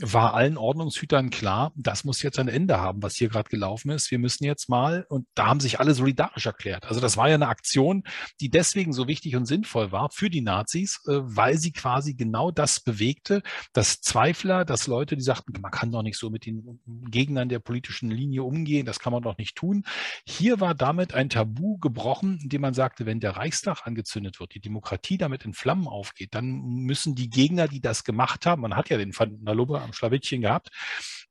war 0.00 0.34
allen 0.34 0.56
Ordnungshütern 0.56 1.30
klar, 1.30 1.72
das 1.74 2.04
muss 2.04 2.22
jetzt 2.22 2.38
ein 2.38 2.48
Ende 2.48 2.78
haben, 2.78 3.02
was 3.02 3.16
hier 3.16 3.28
gerade 3.28 3.50
gelaufen 3.50 3.90
ist. 3.90 4.10
Wir 4.10 4.18
müssen 4.18 4.44
jetzt 4.44 4.68
mal, 4.68 5.06
und 5.08 5.26
da 5.34 5.46
haben 5.46 5.60
sich 5.60 5.80
alle 5.80 5.94
solidarisch 5.94 6.46
erklärt. 6.46 6.86
Also 6.86 7.00
das 7.00 7.16
war 7.16 7.28
ja 7.28 7.34
eine 7.34 7.48
Aktion, 7.48 8.04
die 8.40 8.48
deswegen 8.48 8.92
so 8.92 9.08
wichtig 9.08 9.34
und 9.36 9.46
sinnvoll 9.46 9.90
war 9.90 10.10
für 10.10 10.30
die 10.30 10.40
Nazis, 10.40 11.00
äh, 11.06 11.18
weil 11.22 11.58
sie 11.58 11.72
quasi 11.72 12.14
genau 12.14 12.50
das 12.50 12.80
bewegte, 12.80 13.42
dass 13.72 14.00
Zweifler, 14.00 14.64
dass 14.64 14.86
Leute, 14.86 15.16
die 15.16 15.22
sagten, 15.22 15.52
man 15.60 15.70
kann 15.70 15.90
doch 15.90 16.02
nicht 16.02 16.18
so 16.18 16.30
mit 16.30 16.46
den 16.46 16.80
Gegnern 16.86 17.48
der 17.48 17.58
politischen 17.58 18.10
Linie 18.10 18.44
umgehen, 18.44 18.86
das 18.86 19.00
kann 19.00 19.12
man 19.12 19.22
doch 19.22 19.38
nicht 19.38 19.56
tun. 19.56 19.84
Hier 20.26 20.60
war 20.60 20.74
damit 20.74 21.14
ein 21.14 21.28
Tabu 21.28 21.78
gebrochen, 21.78 22.38
indem 22.42 22.60
man 22.60 22.74
sagte, 22.74 23.06
wenn 23.06 23.20
der 23.20 23.36
Reichstag 23.36 23.86
angezündet 23.86 24.38
wird, 24.38 24.54
die 24.54 24.60
Demokratie 24.60 25.18
damit 25.18 25.44
in 25.44 25.54
Flammen 25.54 25.88
aufgeht, 25.88 26.34
dann 26.34 26.60
müssen 26.62 27.14
die 27.14 27.30
Gegner, 27.30 27.66
die 27.66 27.80
das 27.80 28.04
gemacht 28.04 28.46
haben, 28.46 28.62
man 28.62 28.76
hat 28.76 28.90
ja 28.90 28.96
den 28.96 29.16
Van 29.16 29.44
der 29.44 29.54
am 29.88 29.92
Schlawittchen 29.92 30.42
gehabt, 30.42 30.70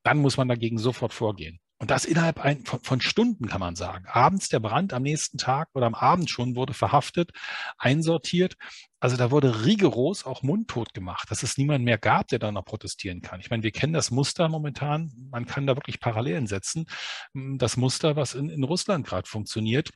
dann 0.03 0.17
muss 0.17 0.37
man 0.37 0.47
dagegen 0.47 0.77
sofort 0.77 1.13
vorgehen. 1.13 1.59
Und 1.79 1.91
das 1.91 2.05
innerhalb 2.05 2.39
ein, 2.39 2.65
von, 2.65 2.81
von, 2.81 3.01
Stunden, 3.01 3.47
kann 3.47 3.59
man 3.59 3.75
sagen. 3.75 4.05
Abends 4.07 4.49
der 4.49 4.59
Brand, 4.59 4.93
am 4.93 5.03
nächsten 5.03 5.37
Tag 5.37 5.69
oder 5.75 5.85
am 5.85 5.93
Abend 5.93 6.27
schon 6.27 6.55
wurde 6.55 6.73
verhaftet, 6.73 7.31
einsortiert. 7.77 8.55
Also 8.99 9.15
da 9.15 9.29
wurde 9.29 9.63
rigoros 9.63 10.25
auch 10.25 10.41
mundtot 10.41 10.95
gemacht, 10.95 11.29
dass 11.29 11.43
es 11.43 11.55
niemand 11.55 11.85
mehr 11.85 11.99
gab, 11.99 12.29
der 12.29 12.39
da 12.39 12.51
noch 12.51 12.65
protestieren 12.65 13.21
kann. 13.21 13.39
Ich 13.41 13.51
meine, 13.51 13.61
wir 13.61 13.71
kennen 13.71 13.93
das 13.93 14.09
Muster 14.09 14.49
momentan. 14.49 15.11
Man 15.29 15.45
kann 15.45 15.67
da 15.67 15.75
wirklich 15.75 15.99
Parallelen 15.99 16.47
setzen. 16.47 16.87
Das 17.35 17.77
Muster, 17.77 18.15
was 18.15 18.33
in, 18.33 18.49
in 18.49 18.63
Russland 18.63 19.05
gerade 19.05 19.29
funktioniert 19.29 19.91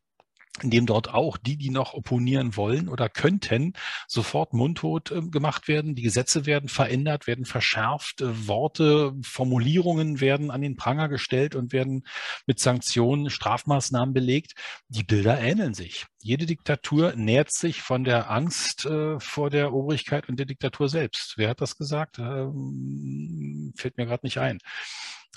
in 0.61 0.69
dem 0.69 0.85
dort 0.85 1.13
auch 1.13 1.37
die, 1.37 1.57
die 1.57 1.69
noch 1.69 1.93
opponieren 1.93 2.55
wollen 2.57 2.89
oder 2.89 3.07
könnten, 3.07 3.73
sofort 4.07 4.53
mundtot 4.53 5.11
äh, 5.11 5.21
gemacht 5.21 5.67
werden. 5.67 5.95
Die 5.95 6.01
Gesetze 6.01 6.45
werden 6.45 6.67
verändert, 6.67 7.25
werden 7.25 7.45
verschärft, 7.45 8.21
äh, 8.21 8.47
Worte, 8.47 9.13
Formulierungen 9.23 10.19
werden 10.19 10.51
an 10.51 10.61
den 10.61 10.75
Pranger 10.75 11.07
gestellt 11.07 11.55
und 11.55 11.71
werden 11.71 12.05
mit 12.47 12.59
Sanktionen, 12.59 13.29
Strafmaßnahmen 13.29 14.13
belegt. 14.13 14.53
Die 14.89 15.03
Bilder 15.03 15.39
ähneln 15.39 15.73
sich. 15.73 16.05
Jede 16.21 16.45
Diktatur 16.45 17.13
nährt 17.15 17.51
sich 17.51 17.81
von 17.81 18.03
der 18.03 18.29
Angst 18.29 18.85
äh, 18.85 19.19
vor 19.19 19.49
der 19.49 19.73
Obrigkeit 19.73 20.27
und 20.27 20.37
der 20.37 20.45
Diktatur 20.45 20.89
selbst. 20.89 21.35
Wer 21.37 21.49
hat 21.49 21.61
das 21.61 21.77
gesagt? 21.77 22.19
Ähm, 22.19 23.73
fällt 23.77 23.97
mir 23.97 24.05
gerade 24.05 24.25
nicht 24.25 24.37
ein. 24.37 24.59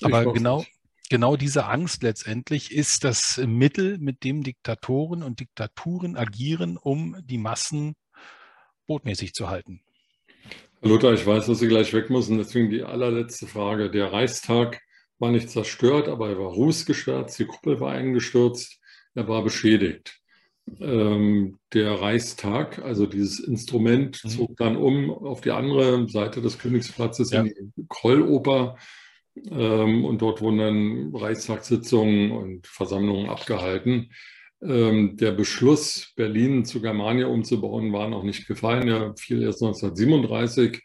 Aber 0.02 0.32
genau. 0.32 0.58
Nicht 0.58 0.83
genau 1.10 1.36
diese 1.36 1.66
Angst 1.66 2.02
letztendlich 2.02 2.72
ist 2.72 3.04
das 3.04 3.38
Mittel, 3.46 3.98
mit 3.98 4.24
dem 4.24 4.42
Diktatoren 4.42 5.22
und 5.22 5.40
Diktaturen 5.40 6.16
agieren, 6.16 6.76
um 6.76 7.16
die 7.24 7.38
Massen 7.38 7.94
botmäßig 8.86 9.34
zu 9.34 9.48
halten. 9.48 9.80
Lothar, 10.82 11.14
ich 11.14 11.26
weiß, 11.26 11.46
dass 11.46 11.60
Sie 11.60 11.68
gleich 11.68 11.92
weg 11.94 12.10
müssen, 12.10 12.36
deswegen 12.36 12.68
die 12.68 12.82
allerletzte 12.82 13.46
Frage. 13.46 13.90
Der 13.90 14.12
Reichstag 14.12 14.82
war 15.18 15.30
nicht 15.30 15.48
zerstört, 15.48 16.08
aber 16.08 16.28
er 16.28 16.38
war 16.38 16.48
rußgeschwärzt, 16.48 17.38
die 17.38 17.46
Kuppel 17.46 17.80
war 17.80 17.92
eingestürzt, 17.92 18.80
er 19.14 19.26
war 19.26 19.42
beschädigt. 19.42 20.20
Ähm, 20.80 21.58
der 21.72 22.00
Reichstag, 22.00 22.80
also 22.80 23.06
dieses 23.06 23.38
Instrument, 23.40 24.22
mhm. 24.24 24.28
zog 24.28 24.56
dann 24.56 24.76
um 24.76 25.10
auf 25.10 25.40
die 25.40 25.52
andere 25.52 26.08
Seite 26.08 26.42
des 26.42 26.58
Königsplatzes 26.58 27.30
ja. 27.30 27.40
in 27.40 27.72
die 27.76 27.86
Krolloper 27.88 28.76
und 29.34 30.18
dort 30.18 30.40
wurden 30.40 30.58
dann 30.58 31.14
Reichstagssitzungen 31.14 32.30
und 32.30 32.66
Versammlungen 32.66 33.28
abgehalten. 33.28 34.10
Ähm, 34.62 35.16
der 35.16 35.32
Beschluss, 35.32 36.12
Berlin 36.16 36.64
zu 36.64 36.80
Germania 36.80 37.26
umzubauen, 37.26 37.92
war 37.92 38.08
noch 38.08 38.22
nicht 38.22 38.46
gefallen. 38.46 38.88
Er 38.88 39.14
fiel 39.16 39.42
erst 39.42 39.62
1937. 39.62 40.82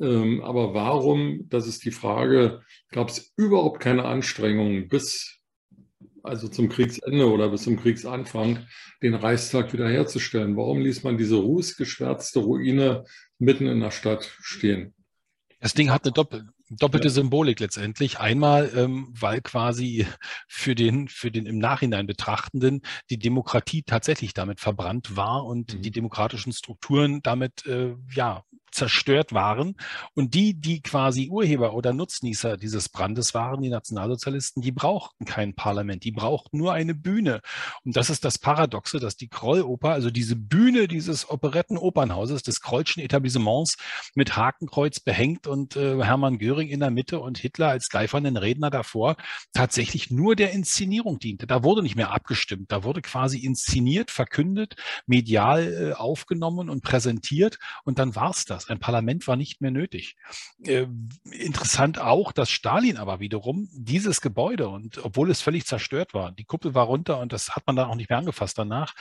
Ähm, 0.00 0.42
aber 0.42 0.74
warum, 0.74 1.48
das 1.48 1.66
ist 1.66 1.84
die 1.84 1.90
Frage, 1.90 2.62
gab 2.90 3.08
es 3.08 3.32
überhaupt 3.36 3.80
keine 3.80 4.04
Anstrengungen 4.04 4.88
bis 4.88 5.36
also 6.26 6.48
zum 6.48 6.68
Kriegsende 6.68 7.30
oder 7.30 7.48
bis 7.48 7.62
zum 7.62 7.80
Kriegsanfang, 7.80 8.66
den 9.02 9.14
Reichstag 9.14 9.72
wiederherzustellen? 9.72 10.56
Warum 10.56 10.80
ließ 10.80 11.04
man 11.04 11.16
diese 11.16 11.36
rußgeschwärzte 11.36 12.40
Ruine 12.40 13.04
mitten 13.38 13.66
in 13.66 13.80
der 13.80 13.92
Stadt 13.92 14.36
stehen? 14.40 14.94
Das 15.60 15.74
Ding 15.74 15.90
hat 15.90 16.04
eine 16.04 16.12
Doppel, 16.12 16.48
doppelte 16.70 17.08
ja. 17.08 17.14
Symbolik 17.14 17.60
letztendlich. 17.60 18.18
Einmal, 18.18 18.72
ähm, 18.74 19.08
weil 19.18 19.40
quasi 19.40 20.06
für 20.48 20.74
den, 20.74 21.08
für 21.08 21.30
den 21.30 21.46
im 21.46 21.58
Nachhinein 21.58 22.06
Betrachtenden 22.06 22.82
die 23.10 23.18
Demokratie 23.18 23.82
tatsächlich 23.82 24.34
damit 24.34 24.60
verbrannt 24.60 25.16
war 25.16 25.44
und 25.44 25.74
mhm. 25.74 25.82
die 25.82 25.90
demokratischen 25.90 26.52
Strukturen 26.52 27.22
damit 27.22 27.66
äh, 27.66 27.94
ja 28.12 28.44
zerstört 28.76 29.32
waren. 29.32 29.74
Und 30.14 30.34
die, 30.34 30.54
die 30.54 30.82
quasi 30.82 31.28
Urheber 31.30 31.72
oder 31.74 31.92
Nutznießer 31.92 32.56
dieses 32.56 32.88
Brandes 32.88 33.34
waren, 33.34 33.62
die 33.62 33.70
Nationalsozialisten, 33.70 34.62
die 34.62 34.72
brauchten 34.72 35.24
kein 35.24 35.54
Parlament, 35.54 36.04
die 36.04 36.12
brauchten 36.12 36.58
nur 36.58 36.74
eine 36.74 36.94
Bühne. 36.94 37.40
Und 37.84 37.96
das 37.96 38.10
ist 38.10 38.24
das 38.24 38.38
Paradoxe, 38.38 38.98
dass 39.00 39.16
die 39.16 39.28
Krolloper, 39.28 39.90
also 39.90 40.10
diese 40.10 40.36
Bühne 40.36 40.88
dieses 40.88 41.28
Operettenopernhauses, 41.28 42.42
des 42.42 42.60
Krollschen 42.60 43.02
Etablissements 43.02 43.76
mit 44.14 44.36
Hakenkreuz 44.36 45.00
behängt 45.00 45.46
und 45.46 45.76
äh, 45.76 46.02
Hermann 46.02 46.38
Göring 46.38 46.68
in 46.68 46.80
der 46.80 46.90
Mitte 46.90 47.18
und 47.18 47.38
Hitler 47.38 47.68
als 47.68 47.88
geifernden 47.88 48.36
Redner 48.36 48.70
davor, 48.70 49.16
tatsächlich 49.54 50.10
nur 50.10 50.36
der 50.36 50.52
Inszenierung 50.52 51.18
diente. 51.18 51.46
Da 51.46 51.64
wurde 51.64 51.82
nicht 51.82 51.96
mehr 51.96 52.12
abgestimmt, 52.12 52.70
da 52.70 52.84
wurde 52.84 53.00
quasi 53.00 53.38
inszeniert, 53.38 54.10
verkündet, 54.10 54.76
medial 55.06 55.92
äh, 55.92 55.92
aufgenommen 55.94 56.68
und 56.68 56.82
präsentiert 56.82 57.58
und 57.84 57.98
dann 57.98 58.14
war 58.14 58.30
es 58.30 58.44
das. 58.44 58.65
Ein 58.68 58.78
Parlament 58.78 59.26
war 59.26 59.36
nicht 59.36 59.60
mehr 59.60 59.70
nötig. 59.70 60.16
Äh, 60.64 60.86
interessant 61.30 62.00
auch, 62.00 62.32
dass 62.32 62.50
Stalin 62.50 62.96
aber 62.96 63.20
wiederum 63.20 63.68
dieses 63.72 64.20
Gebäude 64.20 64.68
und 64.68 65.04
obwohl 65.04 65.30
es 65.30 65.40
völlig 65.40 65.66
zerstört 65.66 66.14
war, 66.14 66.32
die 66.32 66.44
Kuppel 66.44 66.74
war 66.74 66.86
runter 66.86 67.20
und 67.20 67.32
das 67.32 67.56
hat 67.56 67.66
man 67.66 67.76
dann 67.76 67.88
auch 67.88 67.94
nicht 67.94 68.10
mehr 68.10 68.18
angefasst 68.18 68.58
danach, 68.58 68.94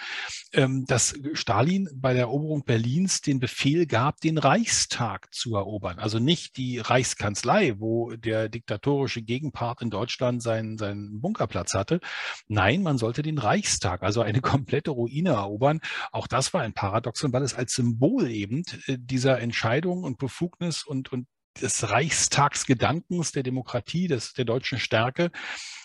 ähm, 0.54 0.86
dass 0.86 1.16
Stalin 1.34 1.90
bei 1.96 2.14
der 2.14 2.24
Eroberung 2.24 2.64
Berlins 2.64 3.22
den 3.22 3.40
Befehl 3.40 3.86
gab, 3.86 4.22
den 4.22 4.38
Reichstag 4.38 5.34
zu 5.34 5.56
erobern. 5.56 6.00
Also 6.00 6.20
nicht 6.20 6.58
die 6.58 6.80
Reichskanzlei, 6.80 7.80
wo 7.80 8.12
der 8.16 8.50
diktatorische 8.50 9.22
Gegenpart 9.22 9.82
in 9.82 9.90
Deutschland 9.90 10.42
seinen, 10.42 10.78
seinen 10.78 11.22
Bunkerplatz 11.22 11.74
hatte. 11.74 12.00
Nein, 12.48 12.84
man 12.84 12.98
sollte 12.98 13.22
den 13.22 13.38
Reichstag, 13.38 14.04
also 14.04 14.22
eine 14.22 14.42
komplette 14.56 14.92
Ruine 14.92 15.32
erobern. 15.32 15.82
Auch 16.12 16.28
das 16.28 16.54
war 16.54 16.62
ein 16.62 16.74
Paradoxon, 16.74 17.34
weil 17.34 17.44
es 17.44 17.54
als 17.54 17.74
Symbol 17.74 18.30
eben 18.30 18.64
äh, 18.88 18.98
dieser 19.00 19.40
Entscheidung 19.46 20.04
und 20.04 20.18
Befugnis 20.18 20.84
und, 20.84 21.12
und 21.14 21.28
des 21.62 21.90
Reichstagsgedankens 21.90 23.32
der 23.32 23.44
Demokratie, 23.44 24.08
des, 24.08 24.34
der 24.34 24.46
deutschen 24.46 24.78
Stärke 24.78 25.32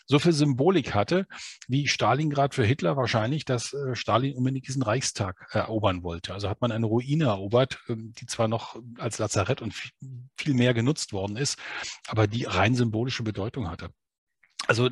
so 0.06 0.18
viel 0.18 0.32
Symbolik 0.32 0.92
hatte, 0.92 1.28
wie 1.68 1.86
Stalingrad 1.86 2.56
für 2.56 2.64
Hitler 2.64 2.96
wahrscheinlich, 2.96 3.44
dass 3.44 3.72
äh, 3.72 3.94
Stalin 3.94 4.36
unbedingt 4.36 4.66
diesen 4.66 4.82
Reichstag 4.82 5.46
erobern 5.52 6.02
wollte. 6.02 6.34
Also 6.34 6.48
hat 6.48 6.60
man 6.60 6.72
eine 6.72 6.86
Ruine 6.86 7.26
erobert, 7.26 7.78
ähm, 7.88 8.12
die 8.18 8.26
zwar 8.26 8.48
noch 8.48 8.74
als 8.98 9.18
Lazarett 9.18 9.62
und 9.62 9.72
viel 10.36 10.54
mehr 10.54 10.74
genutzt 10.74 11.12
worden 11.12 11.36
ist, 11.36 11.58
aber 12.08 12.26
die 12.26 12.44
rein 12.44 12.74
symbolische 12.74 13.22
Bedeutung 13.22 13.70
hatte. 13.70 13.90
Also 14.66 14.88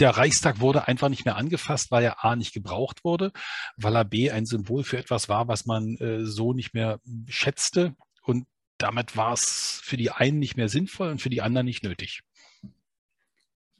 der 0.00 0.10
Reichstag 0.10 0.60
wurde 0.60 0.88
einfach 0.88 1.08
nicht 1.08 1.24
mehr 1.24 1.36
angefasst, 1.36 1.90
weil 1.90 2.04
er 2.04 2.24
A 2.24 2.36
nicht 2.36 2.52
gebraucht 2.52 3.04
wurde, 3.04 3.32
weil 3.76 3.94
er 3.94 4.04
B 4.04 4.30
ein 4.30 4.46
Symbol 4.46 4.82
für 4.82 4.98
etwas 4.98 5.28
war, 5.28 5.46
was 5.46 5.66
man 5.66 5.96
äh, 5.98 6.24
so 6.24 6.52
nicht 6.52 6.74
mehr 6.74 7.00
schätzte. 7.28 7.94
Und 8.22 8.46
damit 8.78 9.16
war 9.16 9.32
es 9.34 9.80
für 9.84 9.96
die 9.96 10.10
einen 10.10 10.38
nicht 10.38 10.56
mehr 10.56 10.68
sinnvoll 10.68 11.10
und 11.10 11.22
für 11.22 11.30
die 11.30 11.42
anderen 11.42 11.66
nicht 11.66 11.84
nötig. 11.84 12.22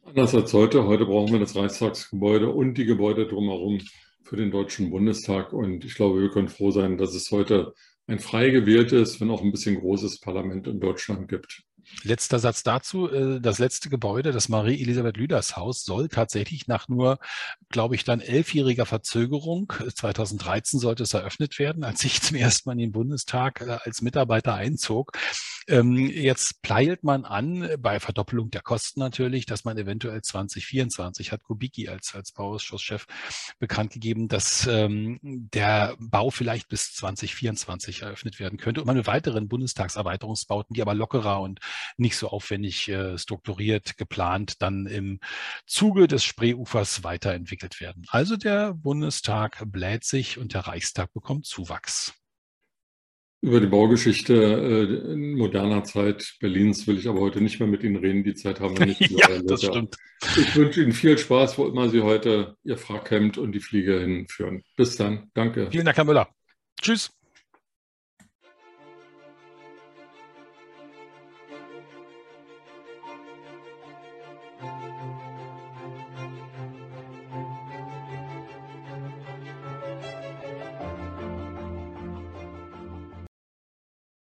Anders 0.04 0.34
als 0.34 0.52
heute. 0.52 0.84
Heute 0.84 1.06
brauchen 1.06 1.32
wir 1.32 1.40
das 1.40 1.56
Reichstagsgebäude 1.56 2.50
und 2.50 2.74
die 2.74 2.84
Gebäude 2.84 3.26
drumherum 3.26 3.80
für 4.22 4.37
den 4.37 4.50
Deutschen 4.50 4.90
Bundestag. 4.90 5.52
Und 5.52 5.84
ich 5.84 5.94
glaube, 5.94 6.20
wir 6.20 6.30
können 6.30 6.48
froh 6.48 6.70
sein, 6.70 6.98
dass 6.98 7.14
es 7.14 7.30
heute 7.30 7.72
ein 8.06 8.18
frei 8.18 8.50
gewähltes, 8.50 9.20
wenn 9.20 9.30
auch 9.30 9.42
ein 9.42 9.50
bisschen 9.50 9.80
großes 9.80 10.20
Parlament 10.20 10.66
in 10.66 10.78
Deutschland 10.78 11.28
gibt. 11.28 11.62
Letzter 12.02 12.38
Satz 12.38 12.62
dazu. 12.62 13.10
Äh, 13.10 13.40
das 13.40 13.58
letzte 13.58 13.88
Gebäude, 13.88 14.32
das 14.32 14.48
Marie-Elisabeth 14.48 15.16
Lüders 15.16 15.56
Haus, 15.56 15.84
soll 15.84 16.08
tatsächlich 16.08 16.66
nach 16.66 16.88
nur, 16.88 17.18
glaube 17.68 17.94
ich, 17.94 18.04
dann 18.04 18.20
elfjähriger 18.20 18.86
Verzögerung, 18.86 19.72
2013 19.94 20.80
sollte 20.80 21.02
es 21.02 21.14
eröffnet 21.14 21.58
werden, 21.58 21.84
als 21.84 22.04
ich 22.04 22.20
zum 22.22 22.36
ersten 22.36 22.68
Mal 22.68 22.74
in 22.74 22.78
den 22.78 22.92
Bundestag 22.92 23.60
äh, 23.60 23.78
als 23.84 24.02
Mitarbeiter 24.02 24.54
einzog. 24.54 25.12
Ähm, 25.66 25.96
jetzt 25.96 26.60
pleilt 26.60 27.04
man 27.04 27.24
an, 27.24 27.68
bei 27.78 27.98
Verdoppelung 27.98 28.50
der 28.50 28.60
Kosten 28.60 29.00
natürlich, 29.00 29.46
dass 29.46 29.64
man 29.64 29.78
eventuell 29.78 30.20
2024 30.20 31.32
hat 31.32 31.42
Kubicki 31.42 31.88
als, 31.88 32.14
als 32.14 32.32
Bauausschusschef 32.32 33.06
bekannt 33.58 33.92
gegeben, 33.92 34.28
dass 34.28 34.66
ähm, 34.66 35.18
der 35.22 35.96
Bau 35.98 36.30
vielleicht 36.30 36.68
bis 36.68 36.92
2024 36.94 38.02
eröffnet 38.02 38.38
werden 38.40 38.58
könnte 38.58 38.82
und 38.82 38.86
man 38.86 38.96
mit 38.96 39.06
weiteren 39.06 39.48
Bundestagserweiterungsbauten, 39.48 40.74
die 40.74 40.82
aber 40.82 40.94
lockerer 40.94 41.40
und 41.40 41.60
nicht 41.96 42.16
so 42.16 42.28
aufwendig 42.28 42.88
äh, 42.88 43.18
strukturiert, 43.18 43.96
geplant, 43.96 44.62
dann 44.62 44.87
im 44.87 45.20
Zuge 45.66 46.08
des 46.08 46.24
Spreeufers 46.24 47.04
weiterentwickelt 47.04 47.80
werden. 47.80 48.04
Also 48.08 48.37
der 48.37 48.74
Bundestag 48.74 49.62
bläht 49.66 50.04
sich 50.04 50.38
und 50.38 50.54
der 50.54 50.62
Reichstag 50.62 51.12
bekommt 51.12 51.46
Zuwachs. 51.46 52.14
Über 53.44 53.60
die 53.60 53.66
Baugeschichte 53.66 54.32
äh, 54.34 55.12
in 55.12 55.34
moderner 55.37 55.84
Zeit 55.84 56.37
Berlins 56.40 56.87
will 56.87 56.96
ich 56.96 57.06
aber 57.06 57.20
heute 57.20 57.42
nicht 57.42 57.60
mehr 57.60 57.68
mit 57.68 57.82
Ihnen 57.82 57.96
reden. 57.96 58.24
Die 58.24 58.34
Zeit 58.34 58.58
haben 58.58 58.78
wir 58.78 58.87
nicht. 58.87 59.00
ja, 59.10 59.42
das 59.42 59.62
stimmt. 59.62 59.96
Ich 60.38 60.56
wünsche 60.56 60.82
Ihnen 60.82 60.92
viel 60.92 61.18
Spaß, 61.18 61.58
wo 61.58 61.66
immer 61.66 61.90
Sie 61.90 62.00
heute 62.00 62.56
Ihr 62.64 62.78
Frackhemd 62.78 63.37
und 63.37 63.52
die 63.52 63.60
Fliege 63.60 64.00
hinführen. 64.00 64.62
Bis 64.78 64.96
dann. 64.96 65.30
Danke. 65.34 65.68
Vielen 65.70 65.84
Dank, 65.84 65.98
Herr 65.98 66.04
Müller. 66.04 66.28
Tschüss. 66.80 67.10